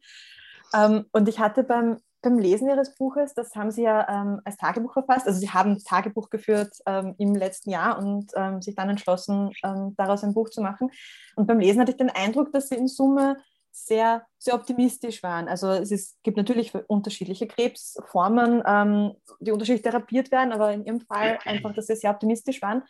Ähm, 0.73 1.05
und 1.11 1.29
ich 1.29 1.39
hatte 1.39 1.63
beim 1.63 1.97
beim 2.21 2.39
Lesen 2.39 2.69
Ihres 2.69 2.95
Buches, 2.95 3.33
das 3.33 3.55
haben 3.55 3.71
Sie 3.71 3.83
ja 3.83 4.07
ähm, 4.09 4.41
als 4.43 4.57
Tagebuch 4.57 4.93
verfasst. 4.93 5.27
Also 5.27 5.39
Sie 5.39 5.49
haben 5.49 5.77
Tagebuch 5.83 6.29
geführt 6.29 6.73
ähm, 6.85 7.15
im 7.17 7.35
letzten 7.35 7.69
Jahr 7.69 7.99
und 7.99 8.31
ähm, 8.35 8.61
sich 8.61 8.75
dann 8.75 8.89
entschlossen, 8.89 9.51
ähm, 9.63 9.93
daraus 9.97 10.23
ein 10.23 10.33
Buch 10.33 10.49
zu 10.49 10.61
machen. 10.61 10.89
Und 11.35 11.47
beim 11.47 11.59
Lesen 11.59 11.79
hatte 11.79 11.91
ich 11.91 11.97
den 11.97 12.09
Eindruck, 12.09 12.51
dass 12.51 12.69
Sie 12.69 12.75
in 12.75 12.87
Summe 12.87 13.37
sehr, 13.71 14.25
sehr 14.39 14.55
optimistisch 14.55 15.21
waren. 15.21 15.47
Also 15.47 15.69
es 15.69 15.91
ist, 15.91 16.17
gibt 16.23 16.37
natürlich 16.37 16.73
unterschiedliche 16.87 17.47
Krebsformen, 17.47 18.63
ähm, 18.65 19.13
die 19.39 19.51
unterschiedlich 19.51 19.83
therapiert 19.83 20.31
werden, 20.31 20.51
aber 20.51 20.73
in 20.73 20.85
Ihrem 20.85 21.01
Fall 21.01 21.39
einfach, 21.45 21.73
dass 21.73 21.87
Sie 21.87 21.95
sehr 21.95 22.11
optimistisch 22.11 22.61
waren. 22.61 22.83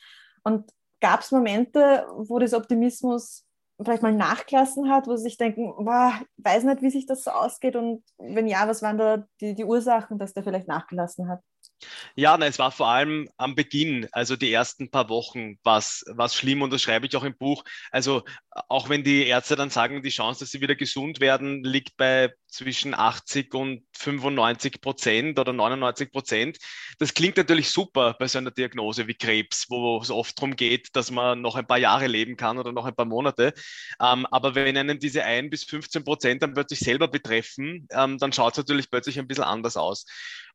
Und 0.43 0.71
gab 1.01 1.21
es 1.21 1.31
Momente, 1.31 2.07
wo 2.15 2.39
dieser 2.39 2.57
Optimismus 2.57 3.46
vielleicht 3.83 4.03
mal 4.03 4.13
nachgelassen 4.13 4.89
hat, 4.89 5.07
wo 5.07 5.15
sie 5.15 5.23
sich 5.23 5.37
denken, 5.37 5.73
boah, 5.77 6.19
weiß 6.37 6.63
nicht, 6.63 6.81
wie 6.81 6.89
sich 6.89 7.05
das 7.05 7.23
so 7.23 7.31
ausgeht 7.31 7.75
und 7.75 8.03
wenn 8.17 8.47
ja, 8.47 8.67
was 8.67 8.81
waren 8.81 8.97
da 8.97 9.27
die, 9.39 9.53
die 9.53 9.65
Ursachen, 9.65 10.17
dass 10.17 10.33
der 10.33 10.43
vielleicht 10.43 10.67
nachgelassen 10.67 11.29
hat? 11.29 11.41
Ja, 12.15 12.35
nein, 12.37 12.49
es 12.49 12.57
war 12.57 12.71
vor 12.71 12.87
allem 12.87 13.29
am 13.37 13.53
Beginn, 13.53 14.07
also 14.11 14.35
die 14.35 14.51
ersten 14.51 14.89
paar 14.89 15.09
Wochen, 15.09 15.57
was, 15.63 16.03
was 16.07 16.33
schlimm 16.33 16.63
und 16.63 16.73
das 16.73 16.81
schreibe 16.81 17.05
ich 17.05 17.15
auch 17.15 17.23
im 17.23 17.37
Buch. 17.37 17.63
Also 17.91 18.23
auch 18.67 18.89
wenn 18.89 19.03
die 19.03 19.27
Ärzte 19.27 19.55
dann 19.55 19.69
sagen, 19.69 20.01
die 20.01 20.09
Chance, 20.09 20.39
dass 20.39 20.49
sie 20.49 20.61
wieder 20.61 20.75
gesund 20.75 21.19
werden, 21.19 21.63
liegt 21.63 21.95
bei 21.97 22.33
zwischen 22.47 22.93
80 22.93 23.53
und 23.53 23.83
95 23.93 24.81
Prozent 24.81 25.39
oder 25.39 25.53
99 25.53 26.11
Prozent. 26.11 26.57
Das 26.99 27.13
klingt 27.13 27.37
natürlich 27.37 27.69
super 27.69 28.15
bei 28.17 28.27
so 28.27 28.37
einer 28.37 28.51
Diagnose 28.51 29.07
wie 29.07 29.13
Krebs, 29.13 29.65
wo 29.69 29.99
es 30.01 30.09
oft 30.09 30.37
darum 30.37 30.55
geht, 30.55 30.95
dass 30.95 31.11
man 31.11 31.41
noch 31.41 31.55
ein 31.55 31.67
paar 31.67 31.77
Jahre 31.77 32.07
leben 32.07 32.37
kann 32.37 32.57
oder 32.57 32.71
noch 32.71 32.85
ein 32.85 32.95
paar 32.95 33.05
Monate. 33.05 33.53
Ähm, 34.01 34.25
aber 34.27 34.55
wenn 34.55 34.77
einen 34.77 34.99
diese 34.99 35.23
1 35.23 35.49
bis 35.49 35.63
15 35.65 36.03
Prozent 36.03 36.41
dann 36.41 36.53
plötzlich 36.53 36.79
selber 36.79 37.07
betreffen, 37.07 37.87
ähm, 37.91 38.17
dann 38.17 38.33
schaut 38.33 38.53
es 38.53 38.57
natürlich 38.57 38.89
plötzlich 38.89 39.19
ein 39.19 39.27
bisschen 39.27 39.43
anders 39.43 39.77
aus. 39.77 40.05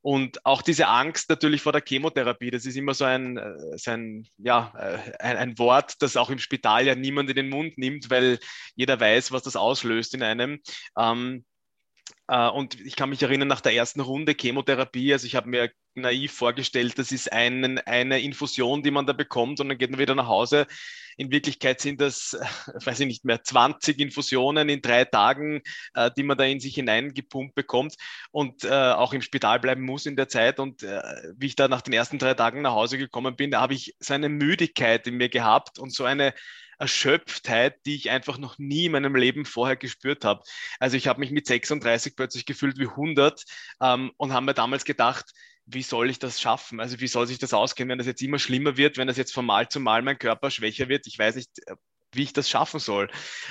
Und 0.03 0.45
auch 0.45 0.63
diese 0.63 0.89
Angst 0.89 1.31
natürlich 1.31 1.63
vor 1.63 1.71
der 1.71 1.83
Chemotherapie, 1.87 2.51
das 2.51 2.67
ist 2.67 2.77
immer 2.77 2.93
so 2.93 3.05
ein, 3.05 3.37
äh, 3.37 3.79
so 3.79 3.93
ein, 3.93 4.27
ja, 4.37 4.73
äh, 4.77 5.17
ein, 5.21 5.37
ein, 5.37 5.59
Wort, 5.59 5.95
das 6.03 6.17
auch 6.17 6.29
im 6.29 6.41
Spital 6.41 6.85
ja 6.87 6.97
niemand 6.97 7.31
in 7.31 7.37
den 7.37 7.49
Mund 7.49 7.79
nimmt, 7.79 8.11
weil 8.11 8.41
jeder 8.75 8.99
weiß, 8.99 9.31
was 9.31 9.45
das 9.45 9.55
auslöst 9.55 10.15
in 10.15 10.25
einem. 10.25 10.61
Ähm, 10.99 11.45
äh, 11.45 11.52
und 12.29 12.81
ich 12.81 12.97
kann 12.97 13.11
mich 13.11 13.23
erinnern, 13.23 13.49
nach 13.49 13.61
der 13.61 13.75
ersten 13.75 14.01
Runde 14.01 14.35
Chemotherapie, 14.39 15.13
also 15.13 15.27
ich 15.27 15.37
habe 15.37 15.49
mir 15.49 15.71
naiv 15.95 16.33
vorgestellt, 16.33 16.99
das 16.99 17.13
ist 17.13 17.33
ein, 17.33 17.79
eine 17.79 18.21
Infusion, 18.21 18.83
die 18.83 18.91
man 18.91 19.07
da 19.07 19.13
bekommt 19.13 19.61
und 19.61 19.69
dann 19.69 19.79
geht 19.79 19.91
man 19.91 20.01
wieder 20.01 20.15
nach 20.15 20.27
Hause. 20.27 20.67
In 21.17 21.31
Wirklichkeit 21.31 21.81
sind 21.81 22.01
das, 22.01 22.39
weiß 22.85 23.01
ich 23.01 23.07
nicht 23.07 23.25
mehr, 23.25 23.43
20 23.43 23.99
Infusionen 23.99 24.69
in 24.69 24.81
drei 24.81 25.05
Tagen, 25.05 25.61
äh, 25.95 26.11
die 26.17 26.23
man 26.23 26.39
da 26.39 26.45
in 26.45 26.61
sich 26.61 26.75
hineingepumpt 26.75 27.55
bekommt 27.55 27.97
und 28.31 28.65
äh, 28.65 28.71
auch 28.71 29.13
im 29.13 29.23
Spital 29.23 29.61
bleiben 29.61 29.83
muss 29.83 30.07
in 30.07 30.17
der 30.17 30.29
Zeit. 30.29 30.59
Und 30.59 30.83
äh, 30.83 31.03
wie 31.37 31.47
ich 31.47 31.57
da 31.57 31.69
nach 31.69 31.83
den 31.83 31.93
ersten 31.93 32.19
drei 32.19 32.35
Tagen 32.35 32.63
nach 32.63 32.73
Hause 32.73 32.99
gekommen 32.99 33.37
bin, 33.37 33.51
da 33.51 33.61
habe 33.61 33.75
ich 33.75 33.95
so 34.01 34.15
eine 34.15 34.29
Müdigkeit 34.29 35.07
in 35.07 35.17
mir 35.17 35.29
gehabt 35.29 35.79
und 35.79 35.93
so 35.93 36.05
eine 36.05 36.33
Erschöpftheit, 36.83 37.87
die 37.87 37.95
ich 37.95 38.11
einfach 38.11 38.39
noch 38.39 38.59
nie 38.59 38.87
in 38.87 38.93
meinem 38.93 39.15
Leben 39.15 39.45
vorher 39.45 39.77
gespürt 39.77 40.25
habe. 40.25 40.43
Also 40.81 40.97
ich 40.97 41.07
habe 41.07 41.21
mich 41.21 41.31
mit 41.31 41.47
36 41.47 42.17
plötzlich 42.17 42.45
gefühlt 42.45 42.77
wie 42.77 42.89
100 42.89 43.45
ähm, 43.81 44.11
und 44.17 44.33
habe 44.33 44.47
mir 44.47 44.55
damals 44.55 44.85
gedacht, 44.85 45.31
wie 45.65 45.83
soll 45.83 46.11
ich 46.11 46.19
das 46.19 46.41
schaffen? 46.41 46.81
Also 46.81 46.99
wie 46.99 47.07
soll 47.07 47.29
sich 47.29 47.39
das 47.39 47.55
ausgehen, 47.55 47.89
wenn 47.89 47.99
das 47.99 48.09
jetzt 48.09 48.21
immer 48.21 48.41
schlimmer 48.41 48.77
wird, 48.77 48.99
wenn 48.99 49.07
das 49.07 49.17
jetzt 49.17 49.33
von 49.33 49.47
Mal 49.47 49.69
zu 49.69 49.79
Mal 49.79 50.03
mein 50.03 50.19
Körper 50.19 50.51
schwächer 50.51 50.89
wird? 50.89 51.07
Ich 51.07 51.17
weiß 51.17 51.37
nicht, 51.37 51.51
äh, 51.67 51.77
wie 52.11 52.25
ich 52.25 52.33
das 52.33 52.51
schaffen 52.51 52.81
soll. 52.81 53.09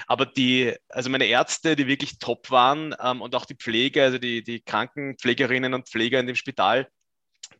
Aber 0.08 0.26
die, 0.26 0.76
also 0.90 1.10
meine 1.10 1.26
Ärzte, 1.26 1.78
die 1.78 1.88
wirklich 1.88 2.20
top 2.20 2.52
waren 2.52 2.94
ähm, 3.02 3.22
und 3.22 3.34
auch 3.34 3.46
die 3.46 3.56
Pflege, 3.56 4.04
also 4.04 4.18
die, 4.18 4.44
die 4.44 4.60
Krankenpflegerinnen 4.60 5.74
und 5.74 5.88
Pfleger 5.88 6.20
in 6.20 6.28
dem 6.28 6.36
Spital, 6.36 6.90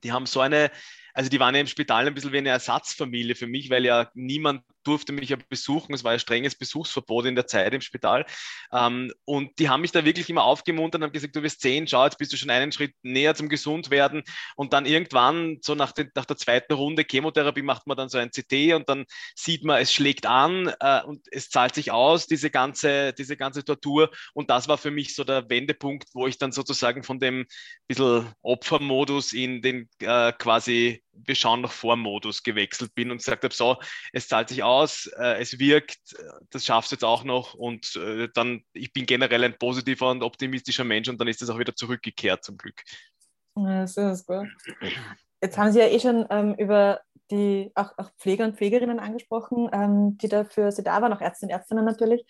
die 0.04 0.12
haben 0.12 0.26
so 0.26 0.42
eine 0.42 0.70
also 1.14 1.30
die 1.30 1.40
waren 1.40 1.56
ja 1.56 1.62
im 1.62 1.68
Spital 1.68 2.08
ein 2.08 2.14
bisschen 2.14 2.32
wie 2.32 2.38
eine 2.38 2.50
Ersatzfamilie 2.50 3.36
für 3.36 3.48
mich, 3.48 3.70
weil 3.70 3.86
ja 3.86 4.10
niemand 4.14 4.64
durfte 4.84 5.14
mich 5.14 5.30
ja 5.30 5.38
besuchen. 5.50 5.94
Es 5.94 6.04
war 6.04 6.12
ein 6.12 6.20
strenges 6.20 6.56
Besuchsverbot 6.56 7.26
in 7.26 7.36
der 7.36 7.48
Zeit 7.48 7.74
im 7.74 7.82
Spital. 7.82 8.26
Ähm, 8.72 9.12
und 9.26 9.58
die 9.60 9.70
haben 9.70 9.82
mich 9.82 9.92
da 9.92 10.06
wirklich 10.06 10.30
immer 10.30 10.44
aufgemuntert 10.44 11.00
und 11.00 11.06
haben 11.06 11.14
gesagt, 11.14 11.36
du 11.36 11.44
wirst 11.44 11.62
sehen, 11.62 11.88
schau, 11.88 12.04
jetzt 12.04 12.18
bist 12.18 12.34
du 12.34 12.38
schon 12.38 12.50
einen 12.50 12.72
Schritt 12.72 12.94
näher 13.04 13.36
zum 13.36 13.50
Gesundwerden. 13.50 14.24
Und 14.56 14.74
dann 14.74 14.86
irgendwann, 14.86 15.60
so 15.62 15.76
nach, 15.76 15.92
den, 15.92 16.12
nach 16.16 16.26
der 16.26 16.38
zweiten 16.38 16.74
Runde 16.74 17.06
Chemotherapie, 17.10 17.62
macht 17.62 17.88
man 17.88 17.98
dann 17.98 18.10
so 18.10 18.18
ein 18.18 18.32
CT 18.32 18.74
und 18.74 18.90
dann 18.90 19.06
sieht 19.36 19.64
man, 19.64 19.82
es 19.82 19.94
schlägt 19.94 20.26
an 20.26 20.74
äh, 20.80 21.04
und 21.04 21.28
es 21.32 21.50
zahlt 21.50 21.76
sich 21.76 21.92
aus, 21.92 22.28
diese 22.28 22.50
ganze, 22.50 23.14
diese 23.14 23.38
ganze 23.38 23.64
Tortur. 23.64 24.12
Und 24.34 24.50
das 24.50 24.68
war 24.68 24.78
für 24.78 24.92
mich 24.92 25.16
so 25.16 25.24
der 25.24 25.50
Wendepunkt, 25.50 26.10
wo 26.14 26.28
ich 26.28 26.38
dann 26.38 26.52
sozusagen 26.52 27.04
von 27.04 27.20
dem 27.20 27.46
bisschen 27.88 28.34
Opfermodus 28.42 29.34
in 29.34 29.62
den 29.62 29.90
äh, 30.00 30.32
quasi 30.34 31.04
wir 31.26 31.36
schauen 31.36 31.62
nach 31.62 31.72
Vor-Modus 31.72 32.44
gewechselt 32.44 32.94
bin 32.96 33.12
und 33.12 33.18
gesagt 33.18 33.44
habe, 33.44 33.54
so, 33.54 33.78
es 34.14 34.28
zahlt 34.28 34.50
sich 34.50 34.64
aus, 34.64 35.08
äh, 35.18 35.40
es 35.42 35.60
wirkt, 35.60 36.00
das 36.50 36.66
schaffst 36.66 36.92
du 36.92 36.96
jetzt 36.96 37.04
auch 37.04 37.24
noch 37.24 37.54
und 37.54 37.96
äh, 37.96 38.30
dann, 38.34 38.64
ich 38.74 38.94
bin 38.94 39.06
generell 39.06 39.44
ein 39.44 39.58
positiver 39.58 40.12
und 40.12 40.24
optimistischer 40.24 40.84
Mensch 40.84 41.10
und 41.10 41.20
dann 41.20 41.28
ist 41.28 41.42
das 41.42 41.50
auch 41.50 41.60
wieder 41.60 41.76
zurückgekehrt 41.76 42.44
zum 42.44 42.58
Glück. 42.58 42.82
Ja, 43.56 43.82
das 43.82 43.98
ist 43.98 44.26
gut. 44.26 44.48
Jetzt 45.42 45.58
haben 45.58 45.72
Sie 45.72 45.80
ja 45.80 45.88
eh 45.88 46.00
schon 46.00 46.26
ähm, 46.30 46.56
über 46.56 47.02
die 47.32 47.72
auch, 47.76 47.98
auch, 47.98 48.12
Pfleger 48.18 48.46
und 48.46 48.58
Pflegerinnen 48.58 49.00
angesprochen, 49.00 49.70
ähm, 49.72 50.18
die 50.18 50.28
dafür 50.28 50.72
Sie 50.72 50.84
da 50.84 51.02
waren, 51.02 51.14
auch 51.14 51.22
Ärzte 51.22 51.46
und 51.46 51.52
Ärztinnen 51.52 51.86
natürlich. 51.86 52.26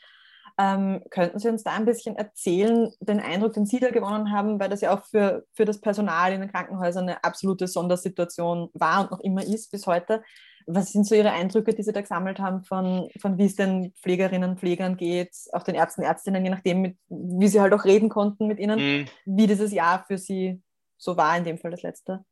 Ähm, 0.62 1.02
könnten 1.10 1.40
Sie 1.40 1.50
uns 1.50 1.64
da 1.64 1.72
ein 1.72 1.86
bisschen 1.86 2.16
erzählen, 2.16 2.92
den 3.00 3.20
Eindruck, 3.20 3.54
den 3.54 3.66
Sie 3.66 3.80
da 3.80 3.90
gewonnen 3.90 4.32
haben, 4.32 4.60
weil 4.60 4.70
das 4.70 4.82
ja 4.82 4.94
auch 4.94 5.04
für, 5.06 5.44
für 5.54 5.66
das 5.66 5.82
Personal 5.82 6.34
in 6.34 6.42
den 6.42 6.52
Krankenhäusern 6.52 7.10
eine 7.10 7.24
absolute 7.24 7.68
Sondersituation 7.68 8.70
war 8.74 9.02
und 9.02 9.12
noch 9.12 9.20
immer 9.22 9.44
ist 9.44 9.72
bis 9.72 9.88
heute. 9.88 10.22
Was 10.68 10.92
sind 10.92 11.08
so 11.08 11.16
Ihre 11.16 11.32
Eindrücke, 11.32 11.74
die 11.74 11.82
Sie 11.82 11.94
da 11.94 12.02
gesammelt 12.02 12.40
haben, 12.40 12.64
von, 12.64 13.10
von 13.20 13.40
wie 13.40 13.46
es 13.46 13.56
den 13.56 13.94
Pflegerinnen 13.94 14.52
und 14.52 14.60
Pflegern 14.60 14.98
geht, 14.98 15.36
auch 15.54 15.64
den 15.64 15.76
Ärzten 15.76 16.02
und 16.02 16.08
Ärztinnen, 16.08 16.44
je 16.44 16.52
nachdem, 16.52 16.82
mit, 16.82 16.98
wie 17.10 17.48
Sie 17.48 17.60
halt 17.60 17.74
auch 17.74 17.86
reden 17.86 18.10
konnten 18.10 18.46
mit 18.46 18.60
ihnen, 18.60 18.80
mhm. 18.80 19.06
wie 19.26 19.48
dieses 19.48 19.72
Jahr 19.72 20.06
für 20.06 20.20
Sie 20.20 20.62
so 20.98 21.18
war, 21.18 21.36
in 21.38 21.44
dem 21.44 21.58
Fall 21.58 21.72
das 21.72 21.82
letzte? 21.82 22.24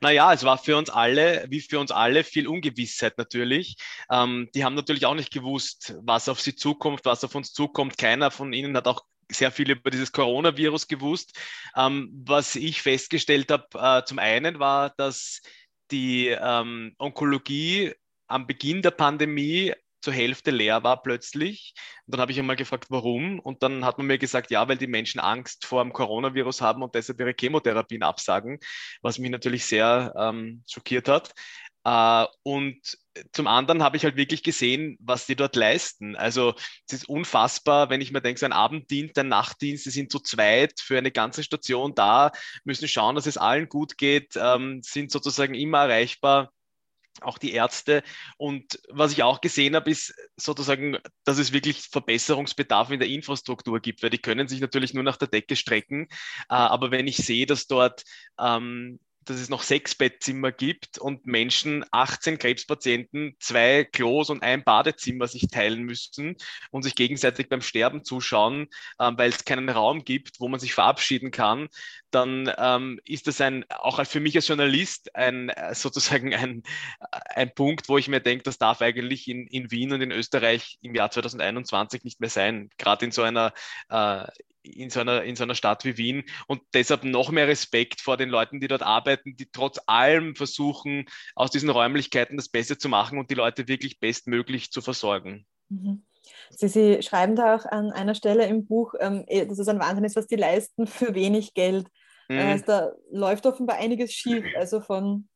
Naja, 0.00 0.32
es 0.32 0.44
war 0.44 0.58
für 0.58 0.76
uns 0.76 0.90
alle, 0.90 1.46
wie 1.48 1.60
für 1.60 1.78
uns 1.78 1.90
alle, 1.90 2.24
viel 2.24 2.46
Ungewissheit 2.46 3.18
natürlich. 3.18 3.76
Ähm, 4.10 4.48
die 4.54 4.64
haben 4.64 4.74
natürlich 4.74 5.06
auch 5.06 5.14
nicht 5.14 5.32
gewusst, 5.32 5.94
was 6.02 6.28
auf 6.28 6.40
sie 6.40 6.54
zukommt, 6.54 7.00
was 7.04 7.24
auf 7.24 7.34
uns 7.34 7.52
zukommt. 7.52 7.98
Keiner 7.98 8.30
von 8.30 8.52
ihnen 8.52 8.76
hat 8.76 8.86
auch 8.86 9.04
sehr 9.30 9.50
viel 9.50 9.70
über 9.70 9.90
dieses 9.90 10.12
Coronavirus 10.12 10.88
gewusst. 10.88 11.38
Ähm, 11.76 12.10
was 12.26 12.56
ich 12.56 12.82
festgestellt 12.82 13.50
habe, 13.50 13.66
äh, 13.74 14.04
zum 14.04 14.18
einen 14.18 14.58
war, 14.58 14.90
dass 14.96 15.40
die 15.90 16.28
ähm, 16.28 16.94
Onkologie 16.98 17.94
am 18.28 18.46
Beginn 18.46 18.82
der 18.82 18.90
Pandemie 18.90 19.72
zur 20.06 20.14
Hälfte 20.14 20.52
leer 20.52 20.84
war 20.84 21.02
plötzlich. 21.02 21.74
Und 22.06 22.14
dann 22.14 22.20
habe 22.20 22.30
ich 22.30 22.38
einmal 22.38 22.54
gefragt, 22.54 22.86
warum. 22.90 23.40
Und 23.40 23.64
dann 23.64 23.84
hat 23.84 23.98
man 23.98 24.06
mir 24.06 24.18
gesagt, 24.18 24.52
ja, 24.52 24.68
weil 24.68 24.76
die 24.76 24.86
Menschen 24.86 25.18
Angst 25.20 25.66
vor 25.66 25.82
dem 25.82 25.92
Coronavirus 25.92 26.60
haben 26.60 26.84
und 26.84 26.94
deshalb 26.94 27.18
ihre 27.18 27.34
Chemotherapien 27.38 28.04
absagen, 28.04 28.60
was 29.02 29.18
mich 29.18 29.32
natürlich 29.32 29.64
sehr 29.64 30.14
ähm, 30.16 30.62
schockiert 30.70 31.08
hat. 31.08 31.34
Äh, 31.82 32.26
und 32.44 32.78
zum 33.32 33.48
anderen 33.48 33.82
habe 33.82 33.96
ich 33.96 34.04
halt 34.04 34.14
wirklich 34.14 34.44
gesehen, 34.44 34.96
was 35.00 35.26
die 35.26 35.34
dort 35.34 35.56
leisten. 35.56 36.14
Also 36.14 36.54
es 36.86 36.94
ist 36.94 37.08
unfassbar, 37.08 37.90
wenn 37.90 38.00
ich 38.00 38.12
mir 38.12 38.22
denke, 38.22 38.38
so 38.38 38.46
ein 38.46 38.52
Abenddienst, 38.52 39.18
ein 39.18 39.26
Nachtdienst, 39.26 39.86
die 39.86 39.90
sind 39.90 40.12
zu 40.12 40.20
zweit 40.20 40.78
für 40.80 40.98
eine 40.98 41.10
ganze 41.10 41.42
Station 41.42 41.96
da, 41.96 42.30
müssen 42.62 42.86
schauen, 42.86 43.16
dass 43.16 43.26
es 43.26 43.38
allen 43.38 43.68
gut 43.68 43.98
geht, 43.98 44.34
ähm, 44.36 44.82
sind 44.84 45.10
sozusagen 45.10 45.54
immer 45.54 45.78
erreichbar 45.78 46.52
auch 47.22 47.38
die 47.38 47.52
Ärzte. 47.52 48.02
Und 48.36 48.78
was 48.88 49.12
ich 49.12 49.22
auch 49.22 49.40
gesehen 49.40 49.76
habe, 49.76 49.90
ist 49.90 50.14
sozusagen, 50.36 50.98
dass 51.24 51.38
es 51.38 51.52
wirklich 51.52 51.82
Verbesserungsbedarf 51.82 52.90
in 52.90 53.00
der 53.00 53.08
Infrastruktur 53.08 53.80
gibt, 53.80 54.02
weil 54.02 54.10
die 54.10 54.18
können 54.18 54.48
sich 54.48 54.60
natürlich 54.60 54.94
nur 54.94 55.04
nach 55.04 55.16
der 55.16 55.28
Decke 55.28 55.56
strecken. 55.56 56.08
Äh, 56.48 56.54
aber 56.54 56.90
wenn 56.90 57.06
ich 57.06 57.16
sehe, 57.16 57.46
dass 57.46 57.66
dort 57.66 58.04
ähm, 58.38 58.98
dass 59.26 59.38
es 59.38 59.48
noch 59.48 59.62
sechs 59.62 59.94
Bettzimmer 59.94 60.52
gibt 60.52 60.98
und 60.98 61.26
Menschen, 61.26 61.84
18 61.90 62.38
Krebspatienten, 62.38 63.36
zwei 63.38 63.84
Klos 63.84 64.30
und 64.30 64.42
ein 64.42 64.64
Badezimmer 64.64 65.26
sich 65.26 65.48
teilen 65.48 65.82
müssen 65.82 66.36
und 66.70 66.82
sich 66.82 66.94
gegenseitig 66.94 67.48
beim 67.48 67.60
Sterben 67.60 68.04
zuschauen, 68.04 68.68
ähm, 69.00 69.18
weil 69.18 69.30
es 69.30 69.44
keinen 69.44 69.68
Raum 69.68 70.04
gibt, 70.04 70.40
wo 70.40 70.48
man 70.48 70.60
sich 70.60 70.74
verabschieden 70.74 71.30
kann, 71.30 71.68
dann 72.10 72.50
ähm, 72.56 73.00
ist 73.04 73.26
das 73.26 73.40
ein, 73.40 73.64
auch 73.68 74.04
für 74.06 74.20
mich 74.20 74.36
als 74.36 74.48
Journalist 74.48 75.14
ein 75.14 75.50
äh, 75.50 75.74
sozusagen 75.74 76.34
ein, 76.34 76.62
ein 77.10 77.54
Punkt, 77.54 77.88
wo 77.88 77.98
ich 77.98 78.08
mir 78.08 78.20
denke, 78.20 78.44
das 78.44 78.58
darf 78.58 78.80
eigentlich 78.80 79.28
in, 79.28 79.46
in 79.46 79.70
Wien 79.70 79.92
und 79.92 80.00
in 80.00 80.12
Österreich 80.12 80.78
im 80.80 80.94
Jahr 80.94 81.10
2021 81.10 82.04
nicht 82.04 82.20
mehr 82.20 82.30
sein. 82.30 82.70
Gerade 82.78 83.04
in 83.04 83.12
so 83.12 83.22
einer 83.22 83.52
äh, 83.88 84.26
in 84.66 84.90
so, 84.90 85.00
einer, 85.00 85.22
in 85.22 85.36
so 85.36 85.44
einer 85.44 85.54
Stadt 85.54 85.84
wie 85.84 85.96
Wien 85.96 86.24
und 86.46 86.62
deshalb 86.74 87.04
noch 87.04 87.30
mehr 87.30 87.48
Respekt 87.48 88.00
vor 88.00 88.16
den 88.16 88.28
Leuten, 88.28 88.60
die 88.60 88.68
dort 88.68 88.82
arbeiten, 88.82 89.36
die 89.36 89.50
trotz 89.50 89.80
allem 89.86 90.34
versuchen, 90.34 91.06
aus 91.34 91.50
diesen 91.50 91.70
Räumlichkeiten 91.70 92.36
das 92.36 92.48
Beste 92.48 92.78
zu 92.78 92.88
machen 92.88 93.18
und 93.18 93.30
die 93.30 93.34
Leute 93.34 93.68
wirklich 93.68 94.00
bestmöglich 94.00 94.70
zu 94.70 94.80
versorgen. 94.80 95.46
Mhm. 95.68 96.04
Sie, 96.50 96.68
Sie, 96.68 97.02
schreiben 97.02 97.36
da 97.36 97.56
auch 97.56 97.66
an 97.66 97.92
einer 97.92 98.14
Stelle 98.14 98.46
im 98.46 98.66
Buch, 98.66 98.94
ähm, 98.98 99.24
eh, 99.28 99.46
dass 99.46 99.58
es 99.58 99.68
ein 99.68 99.78
Wahnsinn 99.78 100.04
ist, 100.04 100.16
was 100.16 100.26
die 100.26 100.36
leisten 100.36 100.86
für 100.86 101.14
wenig 101.14 101.54
Geld. 101.54 101.86
Mhm. 102.28 102.38
Also 102.38 102.64
da 102.66 102.92
läuft 103.10 103.46
offenbar 103.46 103.76
einiges 103.76 104.12
schief, 104.12 104.44
also 104.56 104.80
von 104.80 105.28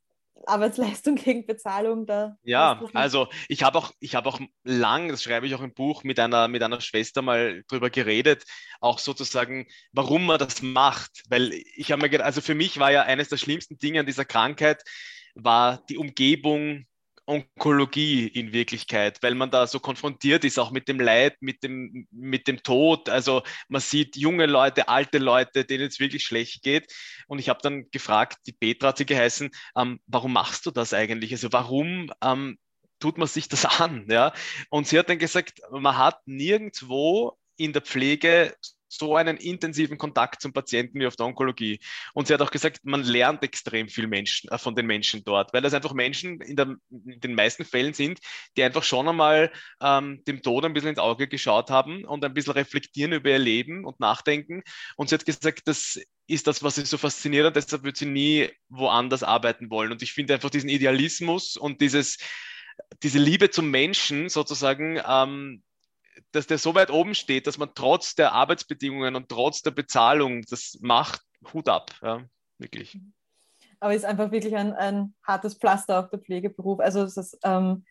Arbeitsleistung 0.47 1.17
gegen 1.17 1.47
Bezahlung 1.47 2.07
da. 2.07 2.37
Ja, 2.43 2.83
also 2.95 3.29
ich 3.49 3.63
habe 3.63 3.79
auch, 3.79 3.93
ich 4.01 4.15
habe 4.15 4.29
auch 4.29 4.41
lang, 4.65 5.09
das 5.09 5.23
schreibe 5.23 5.47
ich 5.47 5.55
auch 5.55 5.61
im 5.61 5.75
Buch, 5.75 6.05
mit 6.05 6.19
einer, 6.19 6.49
mit 6.49 6.63
einer 6.63 6.81
Schwester 6.81 7.23
mal 7.23 7.63
drüber 7.69 7.91
geredet, 7.91 8.45
auch 8.81 8.99
sozusagen, 8.99 9.67
warum 9.93 10.27
man 10.27 10.39
das 10.39 10.63
macht. 10.63 11.23
Weil 11.29 11.53
ich 11.53 11.93
habe 11.93 12.03
mir 12.03 12.11
gedacht, 12.11 12.27
also 12.27 12.41
für 12.41 12.55
mich 12.55 12.79
war 12.79 12.91
ja 12.91 13.03
eines 13.03 13.29
der 13.29 13.37
schlimmsten 13.37 13.79
Dinge 13.79 14.01
an 14.01 14.07
dieser 14.07 14.25
Krankheit, 14.25 14.83
war 15.35 15.83
die 15.89 15.99
Umgebung 15.99 16.87
Onkologie 17.31 18.27
in 18.27 18.53
Wirklichkeit, 18.53 19.23
weil 19.23 19.35
man 19.35 19.51
da 19.51 19.67
so 19.67 19.79
konfrontiert 19.79 20.45
ist, 20.45 20.59
auch 20.59 20.73
mit 20.73 20.89
dem 20.89 20.99
Leid, 20.99 21.37
mit 21.41 21.63
dem, 21.63 22.09
mit 22.11 22.49
dem 22.49 22.63
Tod. 22.63 23.09
Also 23.09 23.43
man 23.69 23.81
sieht 23.81 24.17
junge 24.17 24.47
Leute, 24.47 24.89
alte 24.89 25.19
Leute, 25.19 25.65
denen 25.65 25.87
es 25.87 26.01
wirklich 26.01 26.25
schlecht 26.25 26.63
geht. 26.63 26.93
Und 27.29 27.39
ich 27.39 27.49
habe 27.49 27.61
dann 27.63 27.89
gefragt, 27.91 28.39
die 28.47 28.53
Petra 28.53 28.89
hat 28.89 28.99
sie 28.99 29.07
geheißen, 29.07 29.51
ähm, 29.77 30.01
warum 30.07 30.33
machst 30.33 30.67
du 30.67 30.73
das 30.73 30.93
eigentlich? 30.93 31.33
Also 31.33 31.53
warum 31.53 32.13
ähm, 32.23 32.59
tut 32.99 33.17
man 33.17 33.29
sich 33.29 33.49
das 33.49 33.65
an? 33.81 34.07
Ja? 34.11 34.33
Und 34.69 34.89
sie 34.89 34.99
hat 34.99 35.09
dann 35.09 35.19
gesagt, 35.19 35.61
man 35.71 35.97
hat 35.97 36.21
nirgendwo 36.27 37.39
in 37.57 37.73
der 37.73 37.83
Pflege 37.83 38.55
so 38.91 39.17
einen 39.17 39.37
intensiven 39.37 39.99
Kontakt 39.99 40.43
zum 40.43 40.53
Patienten 40.53 40.99
wie 41.01 41.07
auf 41.07 41.17
der 41.17 41.27
Onkologie. 41.27 41.81
Und 42.13 42.27
sie 42.27 42.35
hat 42.35 42.43
auch 42.43 42.51
gesagt, 42.51 42.81
man 42.83 43.05
lernt 43.05 43.43
extrem 43.43 43.89
viel 43.89 44.07
Menschen, 44.07 44.51
äh, 44.51 44.59
von 44.59 44.75
den 44.75 44.87
Menschen 44.87 45.25
dort, 45.25 45.53
weil 45.55 45.63
das 45.63 45.75
einfach 45.75 45.95
Menschen 45.95 46.41
in, 46.41 46.57
der, 46.57 46.77
in, 46.91 47.21
den 47.21 47.35
meisten 47.35 47.65
Fällen 47.65 47.95
sind, 47.95 48.19
die 48.57 48.65
einfach 48.65 48.83
schon 48.83 49.09
einmal 49.09 49.53
ähm, 49.81 50.23
dem 50.27 50.43
Tod 50.43 50.65
ein 50.65 50.73
bisschen 50.73 50.91
ins 50.91 50.99
Auge 50.99 51.29
geschaut 51.29 51.71
haben 51.71 52.05
und 52.05 52.25
ein 52.25 52.35
bisschen 52.35 52.53
reflektieren 52.55 53.13
über 53.13 53.31
ihr 53.31 53.39
Leben 53.39 53.85
und 53.85 54.01
nachdenken. 54.01 54.63
Und 54.97 55.09
sie 55.09 55.15
hat 55.15 55.25
gesagt, 55.25 55.63
das 55.67 56.01
ist 56.27 56.47
das, 56.47 56.63
was 56.63 56.77
sie 56.77 56.85
so 56.85 56.99
fasziniert 56.99 57.47
hat, 57.47 57.57
deshalb 57.57 57.83
wird 57.83 57.97
sie 57.97 58.07
nie 58.07 58.51
woanders 58.69 59.23
arbeiten 59.23 59.71
wollen. 59.71 59.93
Und 59.93 60.03
ich 60.03 60.13
finde 60.13 60.35
einfach 60.35 60.51
diesen 60.51 60.69
Idealismus 60.69 61.57
und 61.57 61.81
dieses, 61.81 62.19
diese 63.03 63.19
Liebe 63.19 63.51
zum 63.51 63.71
Menschen 63.71 64.29
sozusagen, 64.29 65.01
ähm, 65.07 65.63
dass 66.33 66.47
der 66.47 66.59
so 66.59 66.75
weit 66.75 66.91
oben 66.91 67.15
steht, 67.15 67.47
dass 67.47 67.59
man 67.59 67.71
trotz 67.75 68.15
der 68.15 68.33
Arbeitsbedingungen 68.33 69.17
und 69.17 69.29
trotz 69.29 69.63
der 69.63 69.71
Bezahlung 69.71 70.43
das 70.49 70.79
macht, 70.81 71.23
Hut 71.53 71.69
ab, 71.69 71.93
ja, 72.03 72.23
wirklich. 72.59 72.99
Aber 73.81 73.95
es 73.95 74.03
ist 74.03 74.09
einfach 74.09 74.31
wirklich 74.31 74.55
ein, 74.57 74.75
ein 74.75 75.15
hartes 75.27 75.55
Pflaster 75.55 76.01
auf 76.01 76.11
der 76.11 76.19
Pflegeberuf. 76.19 76.81
Also 76.81 77.03
es 77.03 77.17
ist 77.17 77.39
ähm, 77.45 77.85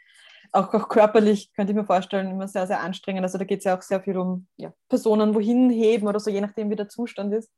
auch, 0.52 0.74
auch, 0.74 0.88
körperlich, 0.88 1.52
könnte 1.54 1.72
ich 1.72 1.78
mir 1.78 1.86
vorstellen, 1.86 2.30
immer 2.30 2.48
sehr, 2.48 2.68
sehr 2.68 2.82
anstrengend. 2.82 3.24
Also 3.24 3.38
da 3.38 3.44
geht 3.44 3.60
es 3.60 3.66
ja 3.66 3.78
auch 3.78 3.82
sehr 3.82 4.02
viel 4.02 4.18
um 4.18 4.48
ja, 4.58 4.72
Personen 4.88 5.34
wohin 5.34 5.70
heben 5.70 6.08
oder 6.08 6.20
so, 6.20 6.30
je 6.30 6.42
nachdem, 6.42 6.70
wie 6.70 6.76
der 6.76 6.90
Zustand 6.90 7.34
ist. 7.34 7.50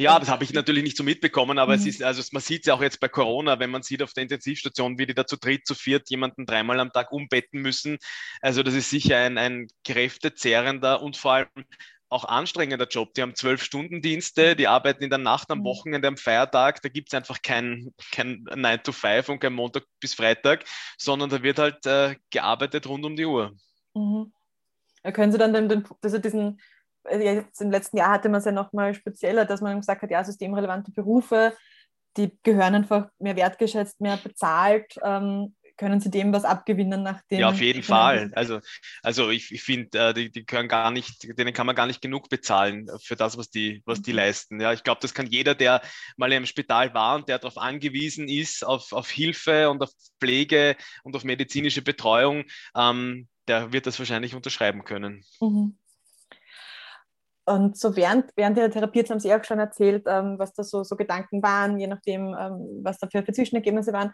Ja, 0.00 0.18
das 0.18 0.30
habe 0.30 0.44
ich 0.44 0.54
natürlich 0.54 0.82
nicht 0.82 0.96
so 0.96 1.04
mitbekommen, 1.04 1.58
aber 1.58 1.74
mhm. 1.74 1.80
es 1.80 1.86
ist, 1.86 2.02
also 2.02 2.22
man 2.32 2.40
sieht 2.40 2.62
es 2.62 2.66
ja 2.68 2.74
auch 2.74 2.80
jetzt 2.80 3.00
bei 3.00 3.08
Corona, 3.08 3.58
wenn 3.58 3.68
man 3.68 3.82
sieht 3.82 4.02
auf 4.02 4.14
der 4.14 4.22
Intensivstation, 4.22 4.98
wie 4.98 5.04
die 5.04 5.12
da 5.12 5.26
zu 5.26 5.36
dritt, 5.36 5.66
zu 5.66 5.74
viert 5.74 6.08
jemanden 6.08 6.46
dreimal 6.46 6.80
am 6.80 6.90
Tag 6.90 7.12
umbetten 7.12 7.60
müssen. 7.60 7.98
Also 8.40 8.62
das 8.62 8.72
ist 8.72 8.88
sicher 8.88 9.18
ein, 9.18 9.36
ein 9.36 9.66
kräftezehrender 9.84 11.02
und 11.02 11.18
vor 11.18 11.32
allem 11.34 11.48
auch 12.08 12.24
anstrengender 12.24 12.88
Job. 12.88 13.12
Die 13.12 13.20
haben 13.20 13.34
zwölf 13.34 13.62
Stunden 13.62 14.00
Dienste, 14.00 14.56
die 14.56 14.68
arbeiten 14.68 15.04
in 15.04 15.10
der 15.10 15.18
Nacht, 15.18 15.50
am 15.50 15.58
mhm. 15.58 15.64
Wochenende, 15.64 16.08
am 16.08 16.16
Feiertag. 16.16 16.80
Da 16.80 16.88
gibt 16.88 17.08
es 17.08 17.14
einfach 17.14 17.42
kein, 17.42 17.92
kein 18.10 18.46
9 18.54 18.82
to 18.82 18.92
5 18.92 19.28
und 19.28 19.38
kein 19.38 19.52
Montag 19.52 19.84
bis 20.00 20.14
Freitag, 20.14 20.64
sondern 20.96 21.28
da 21.28 21.42
wird 21.42 21.58
halt 21.58 21.84
äh, 21.84 22.16
gearbeitet 22.30 22.88
rund 22.88 23.04
um 23.04 23.16
die 23.16 23.26
Uhr. 23.26 23.54
Mhm. 23.94 24.32
können 25.12 25.30
Sie 25.30 25.36
dann 25.36 25.52
den, 25.52 25.68
den, 25.68 25.84
also 26.02 26.16
diesen 26.16 26.58
jetzt 27.10 27.60
im 27.60 27.70
letzten 27.70 27.96
Jahr 27.96 28.10
hatte 28.10 28.28
man 28.28 28.38
es 28.38 28.44
ja 28.44 28.52
nochmal 28.52 28.94
spezieller, 28.94 29.44
dass 29.44 29.60
man 29.60 29.80
gesagt 29.80 30.02
hat, 30.02 30.10
ja, 30.10 30.24
systemrelevante 30.24 30.90
Berufe, 30.92 31.54
die 32.16 32.36
gehören 32.42 32.74
einfach 32.74 33.08
mehr 33.18 33.36
wertgeschätzt, 33.36 34.00
mehr 34.00 34.16
bezahlt. 34.16 34.98
Ähm, 35.02 35.54
können 35.80 35.98
sie 35.98 36.10
dem 36.10 36.30
was 36.30 36.44
abgewinnen 36.44 37.02
nach 37.02 37.22
dem? 37.30 37.40
Ja, 37.40 37.48
auf 37.48 37.60
jeden 37.60 37.82
Fall. 37.82 38.30
Also, 38.34 38.60
also 39.02 39.30
ich, 39.30 39.50
ich 39.50 39.62
finde, 39.62 39.98
äh, 39.98 40.12
die, 40.12 40.30
die 40.30 40.44
können 40.44 40.68
gar 40.68 40.90
nicht, 40.90 41.26
denen 41.38 41.54
kann 41.54 41.64
man 41.66 41.74
gar 41.74 41.86
nicht 41.86 42.02
genug 42.02 42.28
bezahlen 42.28 42.86
für 43.02 43.16
das, 43.16 43.38
was 43.38 43.48
die, 43.48 43.82
was 43.86 44.02
die 44.02 44.10
mhm. 44.10 44.16
leisten. 44.18 44.60
Ja, 44.60 44.74
ich 44.74 44.82
glaube, 44.82 45.00
das 45.00 45.14
kann 45.14 45.26
jeder, 45.26 45.54
der 45.54 45.80
mal 46.18 46.30
im 46.32 46.44
Spital 46.44 46.92
war 46.92 47.14
und 47.16 47.30
der 47.30 47.38
darauf 47.38 47.56
angewiesen 47.56 48.28
ist, 48.28 48.62
auf, 48.62 48.92
auf 48.92 49.08
Hilfe 49.08 49.70
und 49.70 49.82
auf 49.82 49.90
Pflege 50.20 50.76
und 51.02 51.16
auf 51.16 51.24
medizinische 51.24 51.80
Betreuung, 51.80 52.44
ähm, 52.76 53.26
der 53.48 53.72
wird 53.72 53.86
das 53.86 53.98
wahrscheinlich 53.98 54.34
unterschreiben 54.34 54.84
können. 54.84 55.24
Mhm. 55.40 55.78
Und 57.46 57.76
so 57.76 57.96
während, 57.96 58.30
während 58.36 58.56
der 58.56 58.70
Therapie, 58.70 59.00
jetzt 59.00 59.10
haben 59.10 59.20
Sie 59.20 59.34
auch 59.34 59.44
schon 59.44 59.58
erzählt, 59.58 60.04
ähm, 60.06 60.38
was 60.38 60.52
da 60.52 60.62
so, 60.62 60.84
so 60.84 60.96
Gedanken 60.96 61.42
waren, 61.42 61.78
je 61.78 61.86
nachdem, 61.86 62.34
ähm, 62.38 62.80
was 62.82 62.98
da 62.98 63.08
für, 63.10 63.22
für 63.22 63.32
Zwischenergebnisse 63.32 63.92
waren, 63.92 64.12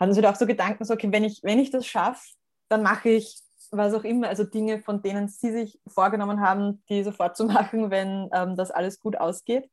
hatten 0.00 0.14
Sie 0.14 0.20
da 0.20 0.30
auch 0.30 0.36
so 0.36 0.46
Gedanken, 0.46 0.84
so, 0.84 0.94
okay, 0.94 1.08
wenn 1.12 1.24
ich, 1.24 1.40
wenn 1.42 1.58
ich 1.58 1.70
das 1.70 1.86
schaffe, 1.86 2.22
dann 2.68 2.82
mache 2.82 3.10
ich 3.10 3.40
was 3.70 3.94
auch 3.94 4.04
immer, 4.04 4.28
also 4.28 4.44
Dinge, 4.44 4.82
von 4.82 5.02
denen 5.02 5.28
Sie 5.28 5.50
sich 5.50 5.80
vorgenommen 5.86 6.40
haben, 6.40 6.82
die 6.88 7.02
sofort 7.02 7.36
zu 7.36 7.44
machen, 7.46 7.90
wenn 7.90 8.28
ähm, 8.32 8.56
das 8.56 8.70
alles 8.70 9.00
gut 9.00 9.16
ausgeht? 9.16 9.68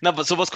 Na, 0.00 0.14
sowas 0.22 0.50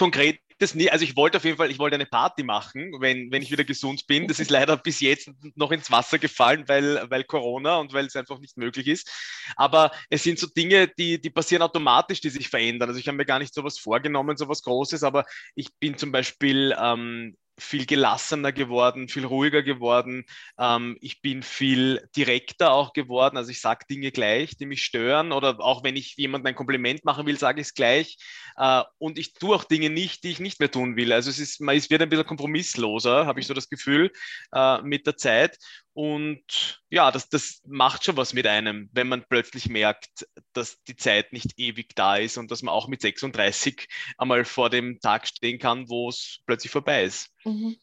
Konkretes 0.57 0.75
nie. 0.75 0.89
Also 0.89 1.03
ich 1.03 1.17
wollte 1.17 1.37
auf 1.37 1.43
jeden 1.43 1.57
Fall, 1.57 1.69
ich 1.69 1.79
wollte 1.79 1.95
eine 1.95 2.05
Party 2.05 2.43
machen, 2.43 2.93
wenn, 2.99 3.29
wenn 3.31 3.41
ich 3.41 3.51
wieder 3.51 3.65
gesund 3.65 4.07
bin. 4.07 4.27
Das 4.27 4.39
ist 4.39 4.49
leider 4.49 4.77
bis 4.77 5.01
jetzt 5.01 5.29
noch 5.55 5.71
ins 5.71 5.91
Wasser 5.91 6.17
gefallen, 6.17 6.63
weil, 6.67 7.09
weil 7.09 7.25
Corona 7.25 7.77
und 7.77 7.91
weil 7.91 8.05
es 8.05 8.15
einfach 8.15 8.39
nicht 8.39 8.55
möglich 8.57 8.87
ist. 8.87 9.11
Aber 9.57 9.91
es 10.09 10.23
sind 10.23 10.39
so 10.39 10.47
Dinge, 10.47 10.87
die, 10.87 11.19
die 11.19 11.29
passieren 11.29 11.61
automatisch, 11.61 12.21
die 12.21 12.29
sich 12.29 12.47
verändern. 12.47 12.89
Also 12.89 12.99
ich 12.99 13.07
habe 13.07 13.17
mir 13.17 13.25
gar 13.25 13.39
nicht 13.39 13.53
sowas 13.53 13.77
vorgenommen, 13.77 14.37
sowas 14.37 14.61
Großes, 14.63 15.03
aber 15.03 15.25
ich 15.55 15.75
bin 15.79 15.97
zum 15.97 16.11
Beispiel 16.13 16.73
ähm, 16.81 17.35
viel 17.57 17.85
gelassener 17.85 18.51
geworden, 18.51 19.07
viel 19.07 19.25
ruhiger 19.25 19.63
geworden. 19.63 20.25
Ähm, 20.59 20.97
ich 21.01 21.21
bin 21.21 21.43
viel 21.43 22.07
direkter 22.15 22.71
auch 22.71 22.93
geworden. 22.93 23.37
Also 23.37 23.51
ich 23.51 23.61
sage 23.61 23.85
Dinge 23.89 24.11
gleich, 24.11 24.57
die 24.57 24.65
mich 24.65 24.83
stören. 24.83 25.31
Oder 25.31 25.59
auch 25.59 25.83
wenn 25.83 25.95
ich 25.95 26.15
jemandem 26.17 26.47
ein 26.47 26.55
Kompliment 26.55 27.05
machen 27.05 27.25
will, 27.25 27.37
sage 27.37 27.61
ich 27.61 27.67
es 27.67 27.73
gleich. 27.73 28.17
Äh, 28.57 28.83
und 28.97 29.17
ich 29.17 29.33
tue 29.33 29.55
auch 29.55 29.63
Dinge 29.63 29.89
nicht, 29.89 30.23
die 30.23 30.31
ich 30.31 30.39
nicht 30.39 30.59
mehr 30.59 30.71
tun 30.71 30.95
will. 30.95 31.13
Also 31.13 31.29
es, 31.29 31.39
ist, 31.39 31.61
man 31.61 31.75
ist, 31.75 31.89
wird 31.89 32.01
ein 32.01 32.09
bisschen 32.09 32.25
kompromissloser, 32.25 33.25
habe 33.25 33.39
ich 33.39 33.47
so 33.47 33.53
das 33.53 33.69
Gefühl, 33.69 34.11
äh, 34.53 34.81
mit 34.81 35.07
der 35.07 35.17
Zeit. 35.17 35.57
Und 35.95 36.83
ja, 36.89 37.09
das, 37.09 37.29
das 37.29 37.61
macht 37.65 38.03
schon 38.03 38.17
was 38.17 38.33
mit 38.33 38.45
einem, 38.45 38.89
wenn 38.91 39.07
man 39.07 39.23
plötzlich 39.29 39.69
merkt, 39.69 40.27
dass 40.51 40.83
die 40.83 40.97
Zeit 40.97 41.31
nicht 41.31 41.57
ewig 41.57 41.95
da 41.95 42.17
ist 42.17 42.37
und 42.37 42.51
dass 42.51 42.63
man 42.63 42.73
auch 42.73 42.89
mit 42.89 42.99
36 42.99 43.87
einmal 44.17 44.43
vor 44.43 44.69
dem 44.69 44.99
Tag 44.99 45.25
stehen 45.25 45.57
kann, 45.57 45.87
wo 45.87 46.09
es 46.09 46.39
plötzlich 46.45 46.69
vorbei 46.69 47.05
ist. 47.05 47.29
Mhm. 47.45 47.77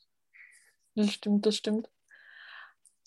Das 0.94 1.11
stimmt, 1.11 1.46
das 1.46 1.57
stimmt. 1.57 1.88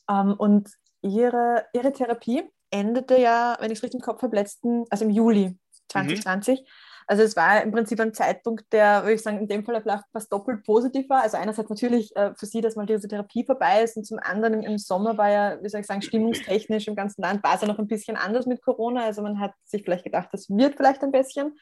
Ähm, 0.10 0.34
und 0.34 0.72
ihre, 1.04 1.68
ihre 1.74 1.94
Therapie 1.94 2.42
endete 2.72 3.20
ja, 3.20 3.58
wenn 3.60 3.70
ich 3.70 3.78
es 3.78 3.84
richtig 3.84 4.00
im 4.00 4.06
Kopf 4.06 4.24
habe, 4.24 4.36
letzten, 4.36 4.86
also 4.90 5.06
im 5.06 5.12
Juli 5.12 5.56
2020. 5.90 6.62
Mhm. 6.62 6.66
Also 7.08 7.22
es 7.22 7.36
war 7.36 7.62
im 7.62 7.72
Prinzip 7.72 8.00
ein 8.00 8.14
Zeitpunkt, 8.14 8.66
der, 8.74 9.04
würde 9.04 9.14
ich 9.14 9.22
sagen, 9.22 9.38
in 9.38 9.48
dem 9.48 9.64
Fall 9.64 9.84
fast 10.12 10.32
doppelt 10.34 10.64
positiv 10.64 11.08
war. 11.08 11.22
Also 11.22 11.38
einerseits 11.38 11.70
natürlich 11.70 12.16
äh, 12.16 12.34
für 12.36 12.48
sie, 12.48 12.62
dass 12.62 12.76
mal 12.76 12.88
diese 12.88 13.08
Therapie 13.08 13.46
vorbei 13.46 13.84
ist 13.84 13.96
und 13.96 14.06
zum 14.06 14.18
anderen 14.20 14.56
im, 14.56 14.62
im, 14.62 14.78
Sommer 14.80 15.18
war 15.18 15.30
ja, 15.30 15.58
wie 15.62 15.70
soll 15.70 15.82
ich 15.82 15.88
sagen, 15.88 16.02
stimmungstechnisch 16.02 16.88
im 16.88 16.96
ganzen 16.96 17.22
Land 17.22 17.44
war 17.44 17.56
es 17.56 17.62
ja 17.62 17.68
noch 17.68 17.78
ein 17.78 17.88
bisschen 17.88 18.18
anders 18.18 18.48
mit 18.48 18.64
Corona. 18.64 19.06
Also 19.06 19.22
man 19.22 19.40
hat 19.40 19.54
sich 19.66 19.84
vielleicht 19.84 20.04
gedacht, 20.04 20.30
das 20.32 20.50
wird 20.50 20.76
vielleicht 20.78 21.04
ein 21.04 21.12
bisschen. 21.12 21.58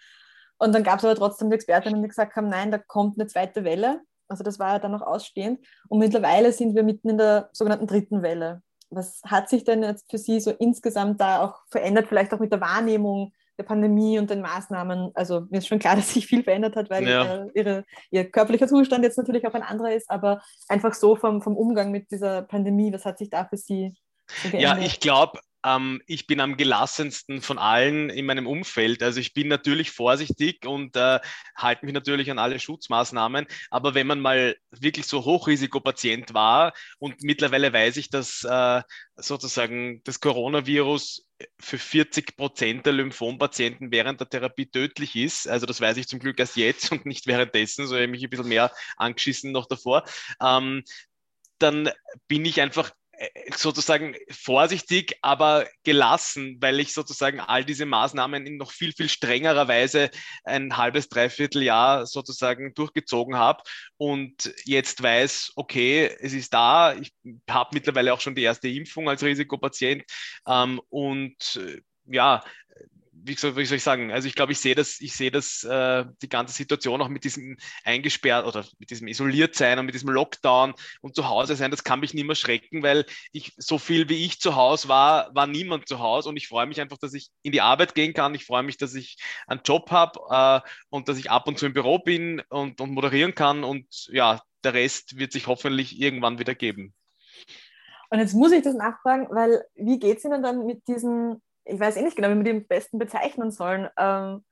Und 0.58 0.73
dann 0.73 0.84
gab 0.84 0.99
es 0.99 1.06
aber 1.06 1.15
trotzdem 1.15 1.49
die 1.49 1.56
Expertinnen, 1.56 2.01
die 2.01 2.08
gesagt 2.08 2.36
haben, 2.38 2.47
nein, 2.47 2.71
da 2.71 2.77
kommt 2.77 3.19
eine 3.19 3.27
zweite 3.27 3.65
Welle. 3.65 4.01
Also 4.29 4.45
das 4.45 4.60
war 4.60 4.73
ja 4.73 4.79
dann 4.79 4.91
noch 4.91 5.01
ausstehend. 5.01 5.60
Und 5.89 5.99
mittlerweile 5.99 6.53
sind 6.53 6.73
wir 6.73 6.84
mitten 6.84 7.10
in 7.10 7.17
der 7.17 7.49
sogenannten 7.51 7.88
dritten 7.88 8.21
Welle. 8.21 8.62
Was 8.89 9.21
hat 9.25 9.49
sich 9.49 9.65
denn 9.65 9.84
jetzt 9.84 10.10
für 10.10 10.17
Sie 10.17 10.39
so 10.39 10.51
insgesamt 10.51 11.19
da 11.19 11.43
auch 11.43 11.63
verändert, 11.69 12.08
vielleicht 12.08 12.34
auch 12.34 12.39
mit 12.39 12.53
der 12.53 12.62
Wahrnehmung 12.62 13.34
der 13.58 13.63
Pandemie 13.63 14.20
und 14.20 14.30
den 14.30 14.42
Maßnahmen. 14.42 15.12
Also 15.13 15.42
mir 15.50 15.60
ist 15.60 15.68
schon 15.68 15.80
klar, 15.80 15.96
dass 15.96 16.13
sich 16.13 16.28
viel 16.28 16.44
verändert 16.44 16.76
hat, 16.76 16.89
weil 16.89 17.08
ja. 17.08 17.36
äh, 17.36 17.48
ihre, 17.54 17.86
ihr 18.12 18.30
körperlicher 18.30 18.68
Zustand 18.68 19.04
jetzt 19.04 19.18
natürlich 19.18 19.46
auch 19.48 19.54
ein 19.54 19.63
anderer 19.63 19.94
ist, 19.94 20.10
aber 20.10 20.42
einfach 20.68 20.94
so 20.94 21.16
vom, 21.16 21.42
vom 21.42 21.56
Umgang 21.56 21.92
mit 21.92 22.12
dieser 22.12 22.42
Pandemie, 22.42 22.94
was 22.94 23.06
hat 23.06 23.18
sich 23.18 23.30
da 23.30 23.46
für 23.46 23.58
Sie 23.58 23.96
so 24.28 24.50
geändert? 24.50 24.78
Ja, 24.80 24.86
ich 24.86 25.00
glaube, 25.00 25.39
ähm, 25.63 26.02
ich 26.08 26.28
bin 26.28 26.39
am 26.39 26.58
gelassensten 26.58 27.41
von 27.41 27.58
allen 27.58 28.10
in 28.10 28.26
meinem 28.26 28.47
Umfeld. 28.47 29.02
Also 29.04 29.19
ich 29.19 29.34
bin 29.34 29.47
natürlich 29.47 29.91
vorsichtig 29.91 30.65
und 30.65 30.95
äh, 30.95 31.19
halte 31.56 31.86
mich 31.86 31.93
natürlich 31.93 32.30
an 32.32 32.39
alle 32.39 32.60
Schutzmaßnahmen. 32.60 33.45
Aber 33.69 33.93
wenn 33.93 34.08
man 34.08 34.19
mal 34.19 34.56
wirklich 34.71 35.08
so 35.08 35.26
Hochrisikopatient 35.26 36.34
war 36.34 36.73
und 36.99 37.23
mittlerweile 37.23 37.71
weiß 37.71 37.97
ich, 37.97 38.10
dass 38.10 38.43
äh, 38.43 38.82
sozusagen 39.15 40.02
das 40.04 40.19
Coronavirus 40.19 41.26
für 41.60 41.78
40 41.78 42.38
Prozent 42.38 42.86
der 42.86 42.93
Lymphompatienten 42.93 43.91
während 43.91 44.19
der 44.19 44.30
Therapie 44.30 44.65
tödlich 44.65 45.15
ist. 45.15 45.47
Also 45.47 45.65
das 45.65 45.82
weiß 45.82 45.97
ich 45.97 46.08
zum 46.08 46.19
Glück 46.19 46.39
erst 46.39 46.56
jetzt 46.56 46.91
und 46.91 47.06
nicht 47.06 47.28
währenddessen, 47.28 47.88
so 47.88 47.95
habe 47.95 48.06
ich 48.06 48.12
mich 48.12 48.23
ein 48.23 48.30
bisschen 48.30 48.47
mehr 48.47 48.71
angeschissen 48.97 49.52
noch 49.52 49.67
davor. 49.67 50.04
Ähm, 50.41 50.84
dann 51.60 51.89
bin 52.28 52.45
ich 52.45 52.62
einfach 52.62 52.91
sozusagen 53.56 54.15
vorsichtig, 54.30 55.17
aber 55.21 55.67
gelassen, 55.84 56.58
weil 56.60 56.80
ich 56.80 56.93
sozusagen 56.93 57.39
all 57.39 57.63
diese 57.63 57.86
Maßnahmen 57.86 58.45
in 58.45 58.58
noch 58.58 58.71
viel, 58.71 58.91
viel 58.93 59.10
strengerer 59.10 59.67
Weise 59.67 60.10
ein 60.43 60.78
halbes, 60.78 61.10
dreiviertel 61.10 61.62
Jahr 61.63 62.06
sozusagen 62.06 62.73
durchgezogen 62.73 63.36
habe 63.36 63.63
und 63.97 64.54
jetzt 64.65 65.02
weiß, 65.04 65.54
okay, 65.56 66.10
es 66.19 66.34
ist 66.34 66.54
da, 66.54 66.95
ich 66.95 67.13
habe 67.49 67.69
mittlerweile 67.73 68.13
auch 68.13 68.21
schon 68.21 68.36
die 68.36 68.43
erste 68.43 68.67
Impfung 68.67 69.08
als 69.08 69.23
Risikopatient 69.23 70.04
ähm, 70.47 70.82
und 70.89 71.56
äh, 71.56 71.82
ja, 72.06 72.43
wie 73.26 73.36
soll, 73.36 73.56
wie 73.56 73.66
soll, 73.66 73.78
ich 73.78 73.84
sagen, 73.84 74.12
also 74.12 74.28
ich 74.28 74.36
glaube, 74.36 74.52
ich 74.52 74.60
sehe 74.60 74.76
das, 74.76 75.00
ich 75.00 75.16
sehe 75.16 75.32
das, 75.32 75.64
äh, 75.64 76.06
die 76.22 76.30
ganze 76.30 76.54
Situation 76.54 77.02
auch 77.02 77.10
mit 77.10 77.24
diesem 77.24 77.58
eingesperrt 77.84 78.46
oder 78.46 78.66
mit 78.80 78.90
diesem 78.90 79.08
isoliert 79.08 79.56
sein 79.56 79.80
und 79.80 79.86
mit 79.86 79.96
diesem 79.96 80.10
Lockdown 80.10 80.74
und 81.02 81.16
zu 81.16 81.28
Hause 81.30 81.56
sein, 81.56 81.72
das 81.72 81.84
kann 81.84 82.00
mich 82.00 82.14
nicht 82.14 82.26
mehr 82.26 82.36
schrecken, 82.36 82.84
weil 82.84 83.06
ich 83.32 83.54
so 83.58 83.78
viel 83.78 84.10
wie 84.10 84.26
ich 84.26 84.40
zu 84.40 84.56
Hause 84.56 84.90
war, 84.90 85.34
war 85.34 85.48
niemand 85.48 85.88
zu 85.88 86.00
Hause 86.00 86.30
und 86.30 86.38
ich 86.38 86.48
freue 86.48 86.66
mich 86.66 86.82
einfach, 86.82 86.98
dass 86.98 87.14
ich 87.14 87.30
in 87.42 87.52
die 87.52 87.62
Arbeit 87.62 87.96
gehen 87.96 88.14
kann. 88.14 88.36
Ich 88.36 88.46
freue 88.46 88.64
mich, 88.64 88.78
dass 88.78 88.94
ich 88.94 89.18
einen 89.48 89.62
Job 89.64 89.92
habe 89.92 90.64
äh, 90.66 90.70
und 90.90 91.08
dass 91.08 91.18
ich 91.18 91.32
ab 91.32 91.48
und 91.48 91.58
zu 91.58 91.66
im 91.66 91.74
Büro 91.74 92.00
bin 92.00 92.42
und, 92.50 92.82
und 92.82 92.92
moderieren 92.92 93.36
kann 93.36 93.64
und 93.64 94.08
ja, 94.12 94.42
der 94.64 94.74
Rest 94.74 95.18
wird 95.18 95.32
sich 95.32 95.48
hoffentlich 95.48 96.00
irgendwann 96.00 96.40
wieder 96.40 96.56
geben. 96.56 96.94
Und 98.10 98.20
jetzt 98.20 98.34
muss 98.34 98.52
ich 98.52 98.62
das 98.62 98.76
nachfragen, 98.76 99.28
weil 99.32 99.66
wie 99.76 99.98
geht 99.98 100.20
es 100.20 100.24
Ihnen 100.24 100.44
dann 100.44 100.66
mit 100.66 100.88
diesen 100.88 101.42
ich 101.65 101.80
weiß 101.80 101.97
eh 101.97 102.02
nicht 102.02 102.15
genau, 102.15 102.30
wie 102.30 102.38
wir 102.38 102.43
die 102.43 102.52
am 102.52 102.65
besten 102.65 102.99
bezeichnen 102.99 103.52
sollen. 103.52 103.89
Ähm, 103.97 104.43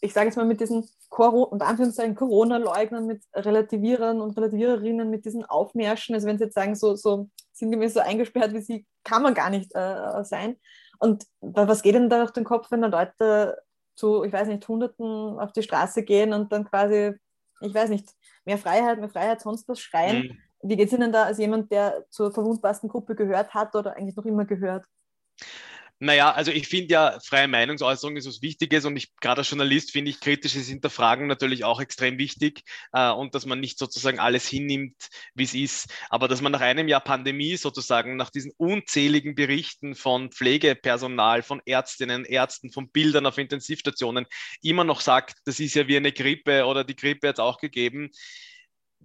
ich 0.00 0.12
sage 0.12 0.26
jetzt 0.26 0.36
mal 0.36 0.44
mit 0.44 0.60
diesen 0.60 0.86
Corona-Leugnern, 1.08 3.06
mit 3.06 3.22
Relativierern 3.32 4.20
und 4.20 4.36
Relativiererinnen, 4.36 5.08
mit 5.08 5.24
diesen 5.24 5.44
Aufmärschen, 5.44 6.14
also 6.14 6.26
wenn 6.26 6.36
Sie 6.36 6.44
jetzt 6.44 6.54
sagen, 6.54 6.74
so, 6.74 6.94
so 6.94 7.30
sinngemäß 7.52 7.94
so 7.94 8.00
eingesperrt 8.00 8.52
wie 8.52 8.60
Sie, 8.60 8.86
kann 9.04 9.22
man 9.22 9.34
gar 9.34 9.50
nicht 9.50 9.74
äh, 9.74 10.24
sein. 10.24 10.56
Und 10.98 11.24
was 11.40 11.82
geht 11.82 11.94
denn 11.94 12.10
da 12.10 12.18
durch 12.18 12.32
den 12.32 12.44
Kopf, 12.44 12.70
wenn 12.70 12.82
da 12.82 12.88
Leute 12.88 13.58
zu, 13.94 14.24
ich 14.24 14.32
weiß 14.32 14.48
nicht, 14.48 14.66
Hunderten 14.66 15.38
auf 15.38 15.52
die 15.52 15.62
Straße 15.62 16.02
gehen 16.02 16.32
und 16.32 16.52
dann 16.52 16.64
quasi, 16.64 17.14
ich 17.60 17.74
weiß 17.74 17.90
nicht, 17.90 18.08
mehr 18.44 18.58
Freiheit, 18.58 18.98
mehr 18.98 19.08
Freiheit, 19.08 19.40
sonst 19.40 19.68
was 19.68 19.80
schreien? 19.80 20.28
Mhm. 20.28 20.38
Wie 20.62 20.76
geht 20.76 20.88
es 20.88 20.94
Ihnen 20.94 21.12
da 21.12 21.24
als 21.24 21.38
jemand, 21.38 21.70
der 21.70 22.04
zur 22.10 22.32
verwundbarsten 22.32 22.88
Gruppe 22.88 23.14
gehört 23.14 23.54
hat 23.54 23.74
oder 23.74 23.96
eigentlich 23.96 24.16
noch 24.16 24.24
immer 24.24 24.44
gehört? 24.44 24.86
Naja, 26.00 26.32
also 26.32 26.50
ich 26.50 26.66
finde 26.66 26.92
ja, 26.92 27.18
freie 27.24 27.46
Meinungsäußerung 27.46 28.16
ist 28.16 28.26
was 28.26 28.42
Wichtiges 28.42 28.84
und 28.84 28.96
ich, 28.96 29.14
gerade 29.20 29.38
als 29.38 29.50
Journalist 29.50 29.92
finde 29.92 30.10
ich 30.10 30.20
kritisches 30.20 30.66
Hinterfragen 30.66 31.28
natürlich 31.28 31.64
auch 31.64 31.80
extrem 31.80 32.18
wichtig 32.18 32.62
äh, 32.92 33.10
und 33.10 33.34
dass 33.34 33.46
man 33.46 33.60
nicht 33.60 33.78
sozusagen 33.78 34.18
alles 34.18 34.46
hinnimmt, 34.48 35.08
wie 35.34 35.44
es 35.44 35.54
ist, 35.54 35.94
aber 36.10 36.26
dass 36.26 36.42
man 36.42 36.50
nach 36.52 36.60
einem 36.60 36.88
Jahr 36.88 37.00
Pandemie 37.00 37.56
sozusagen, 37.56 38.16
nach 38.16 38.30
diesen 38.30 38.52
unzähligen 38.56 39.36
Berichten 39.36 39.94
von 39.94 40.32
Pflegepersonal, 40.32 41.42
von 41.42 41.62
Ärztinnen, 41.64 42.24
Ärzten, 42.24 42.72
von 42.72 42.90
Bildern 42.90 43.26
auf 43.26 43.38
Intensivstationen 43.38 44.26
immer 44.62 44.84
noch 44.84 45.00
sagt, 45.00 45.36
das 45.44 45.60
ist 45.60 45.74
ja 45.74 45.86
wie 45.86 45.96
eine 45.96 46.12
Grippe 46.12 46.66
oder 46.66 46.82
die 46.82 46.96
Grippe 46.96 47.28
hat 47.28 47.36
es 47.36 47.40
auch 47.40 47.58
gegeben 47.58 48.10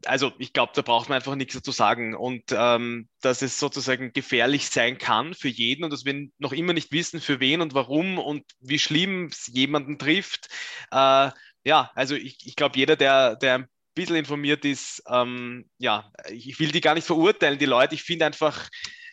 also 0.05 0.31
ich 0.37 0.53
glaube, 0.53 0.71
da 0.75 0.81
braucht 0.81 1.09
man 1.09 1.17
einfach 1.17 1.35
nichts 1.35 1.53
dazu 1.53 1.71
sagen. 1.71 2.15
Und 2.15 2.43
ähm, 2.51 3.07
dass 3.21 3.41
es 3.41 3.59
sozusagen 3.59 4.13
gefährlich 4.13 4.69
sein 4.69 4.97
kann 4.97 5.33
für 5.33 5.47
jeden 5.47 5.83
und 5.83 5.91
dass 5.91 6.05
wir 6.05 6.29
noch 6.37 6.53
immer 6.53 6.73
nicht 6.73 6.91
wissen, 6.91 7.21
für 7.21 7.39
wen 7.39 7.61
und 7.61 7.73
warum 7.73 8.17
und 8.17 8.43
wie 8.59 8.79
schlimm 8.79 9.25
es 9.25 9.47
jemanden 9.47 9.97
trifft. 9.97 10.47
Äh, 10.91 11.31
ja, 11.63 11.91
also 11.95 12.15
ich, 12.15 12.37
ich 12.45 12.55
glaube, 12.55 12.77
jeder, 12.77 12.95
der, 12.95 13.35
der 13.35 13.55
ein 13.55 13.67
bisschen 13.95 14.15
informiert 14.15 14.65
ist, 14.65 15.03
ähm, 15.09 15.69
ja, 15.77 16.11
ich 16.29 16.59
will 16.59 16.71
die 16.71 16.81
gar 16.81 16.95
nicht 16.95 17.07
verurteilen, 17.07 17.59
die 17.59 17.65
Leute. 17.65 17.95
Ich 17.95 18.03
finde 18.03 18.25
einfach, 18.25 18.69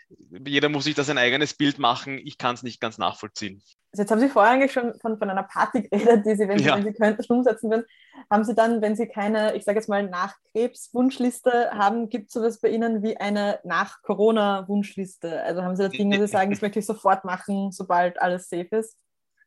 jeder 0.08 0.68
muss 0.68 0.84
sich 0.84 0.94
da 0.94 1.04
sein 1.04 1.18
eigenes 1.18 1.54
Bild 1.54 1.78
machen. 1.78 2.18
Ich 2.24 2.38
kann 2.38 2.54
es 2.54 2.62
nicht 2.62 2.80
ganz 2.80 2.98
nachvollziehen. 2.98 3.62
Also 3.92 4.02
jetzt 4.02 4.10
haben 4.10 4.20
Sie 4.20 4.28
vorher 4.28 4.52
eigentlich 4.52 4.72
schon 4.72 4.94
von, 5.00 5.18
von 5.18 5.30
einer 5.30 5.42
Party 5.42 5.82
geredet, 5.90 6.26
die 6.26 6.36
Sie, 6.36 6.48
wenn 6.48 6.58
Sie, 6.58 6.64
ja. 6.64 6.76
wenn 6.76 6.84
Sie 6.84 6.92
könnten, 6.92 7.24
umsetzen 7.32 7.70
würden. 7.70 7.84
Haben 8.30 8.44
Sie 8.44 8.54
dann, 8.54 8.82
wenn 8.82 8.94
Sie 8.94 9.08
keine, 9.08 9.56
ich 9.56 9.64
sage 9.64 9.78
jetzt 9.78 9.88
mal, 9.88 10.08
Nach-Krebs-Wunschliste 10.08 11.70
haben, 11.72 12.08
gibt 12.08 12.28
es 12.28 12.34
sowas 12.34 12.60
bei 12.60 12.68
Ihnen 12.68 13.02
wie 13.02 13.16
eine 13.16 13.58
Nach-Corona-Wunschliste? 13.64 15.42
Also 15.42 15.62
haben 15.62 15.76
Sie 15.76 15.82
da 15.82 15.88
Dinge, 15.88 16.18
wo 16.18 16.20
Sie 16.20 16.28
sagen, 16.28 16.50
das 16.52 16.60
möchte 16.60 16.78
ich 16.78 16.86
sofort 16.86 17.24
machen, 17.24 17.72
sobald 17.72 18.20
alles 18.20 18.48
safe 18.48 18.76
ist? 18.76 18.96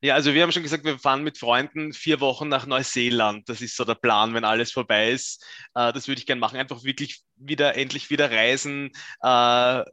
Ja, 0.02 0.16
also 0.16 0.34
wir 0.34 0.42
haben 0.42 0.52
schon 0.54 0.64
gesagt, 0.64 0.86
wir 0.86 0.98
fahren 0.98 1.24
mit 1.24 1.38
Freunden 1.38 1.92
vier 1.92 2.22
Wochen 2.22 2.48
nach 2.48 2.66
Neuseeland. 2.66 3.50
Das 3.50 3.62
ist 3.62 3.76
so 3.76 3.84
der 3.84 3.96
Plan, 3.96 4.34
wenn 4.34 4.46
alles 4.46 4.72
vorbei 4.72 5.12
ist. 5.12 5.46
Äh, 5.76 5.92
das 5.92 6.08
würde 6.08 6.20
ich 6.20 6.26
gerne 6.26 6.40
machen. 6.40 6.58
Einfach 6.58 6.86
wirklich 6.86 7.22
wieder, 7.36 7.76
endlich 7.76 8.10
wieder 8.10 8.32
reisen, 8.32 8.92
äh, 9.22 9.84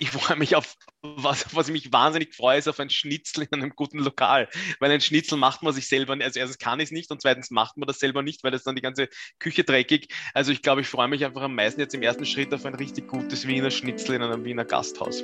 ich 0.00 0.10
freue 0.10 0.36
mich 0.36 0.56
auf, 0.56 0.76
was, 1.02 1.54
was 1.54 1.68
ich 1.68 1.72
mich 1.72 1.92
wahnsinnig 1.92 2.34
freue, 2.34 2.58
ist 2.58 2.68
auf 2.68 2.80
ein 2.80 2.88
Schnitzel 2.88 3.46
in 3.50 3.62
einem 3.62 3.76
guten 3.76 3.98
Lokal. 3.98 4.48
Weil 4.80 4.90
ein 4.90 5.00
Schnitzel 5.02 5.36
macht 5.36 5.62
man 5.62 5.74
sich 5.74 5.88
selber, 5.88 6.14
also 6.14 6.40
erstens 6.40 6.58
kann 6.58 6.80
ich 6.80 6.86
es 6.86 6.90
nicht 6.90 7.10
und 7.10 7.20
zweitens 7.20 7.50
macht 7.50 7.76
man 7.76 7.86
das 7.86 7.98
selber 7.98 8.22
nicht, 8.22 8.42
weil 8.42 8.50
das 8.50 8.64
dann 8.64 8.74
die 8.74 8.82
ganze 8.82 9.08
Küche 9.38 9.62
dreckig. 9.62 10.08
Also 10.32 10.52
ich 10.52 10.62
glaube, 10.62 10.80
ich 10.80 10.88
freue 10.88 11.08
mich 11.08 11.24
einfach 11.24 11.42
am 11.42 11.54
meisten 11.54 11.80
jetzt 11.80 11.94
im 11.94 12.02
ersten 12.02 12.24
Schritt 12.24 12.52
auf 12.54 12.64
ein 12.64 12.74
richtig 12.74 13.08
gutes 13.08 13.46
Wiener 13.46 13.70
Schnitzel 13.70 14.16
in 14.16 14.22
einem 14.22 14.42
Wiener 14.42 14.64
Gasthaus. 14.64 15.22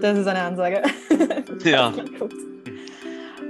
Das 0.00 0.18
ist 0.18 0.26
eine 0.26 0.40
Ansage. 0.40 0.82
Ja. 1.64 1.92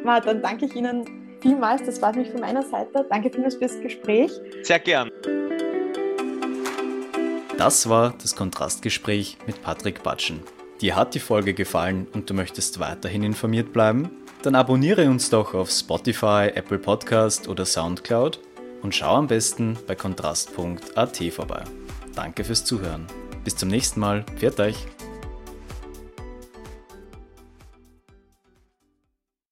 Mart, 0.04 0.26
dann 0.26 0.40
danke 0.40 0.66
ich 0.66 0.74
Ihnen 0.74 1.38
vielmals. 1.42 1.84
Das 1.84 2.00
war 2.00 2.10
es 2.12 2.16
mich 2.16 2.30
von 2.30 2.40
meiner 2.40 2.62
Seite. 2.62 3.04
Danke 3.10 3.30
vielmals 3.30 3.56
fürs 3.56 3.78
Gespräch. 3.80 4.30
Sehr 4.62 4.78
gern. 4.78 5.10
Das 7.58 7.88
war 7.88 8.14
das 8.20 8.36
Kontrastgespräch 8.36 9.38
mit 9.46 9.62
Patrick 9.62 10.02
Batschen. 10.02 10.42
Dir 10.80 10.96
hat 10.96 11.14
die 11.14 11.20
Folge 11.20 11.54
gefallen 11.54 12.06
und 12.12 12.28
du 12.28 12.34
möchtest 12.34 12.80
weiterhin 12.80 13.22
informiert 13.22 13.72
bleiben? 13.72 14.10
Dann 14.42 14.54
abonniere 14.54 15.08
uns 15.08 15.30
doch 15.30 15.54
auf 15.54 15.70
Spotify, 15.70 16.50
Apple 16.54 16.78
Podcast 16.78 17.48
oder 17.48 17.64
Soundcloud 17.64 18.40
und 18.82 18.94
schau 18.94 19.16
am 19.16 19.26
besten 19.26 19.78
bei 19.86 19.94
kontrast.at 19.94 21.32
vorbei. 21.32 21.64
Danke 22.14 22.44
fürs 22.44 22.64
Zuhören. 22.64 23.06
Bis 23.44 23.56
zum 23.56 23.68
nächsten 23.68 24.00
Mal. 24.00 24.24
Pfiat 24.36 24.60
euch! 24.60 24.95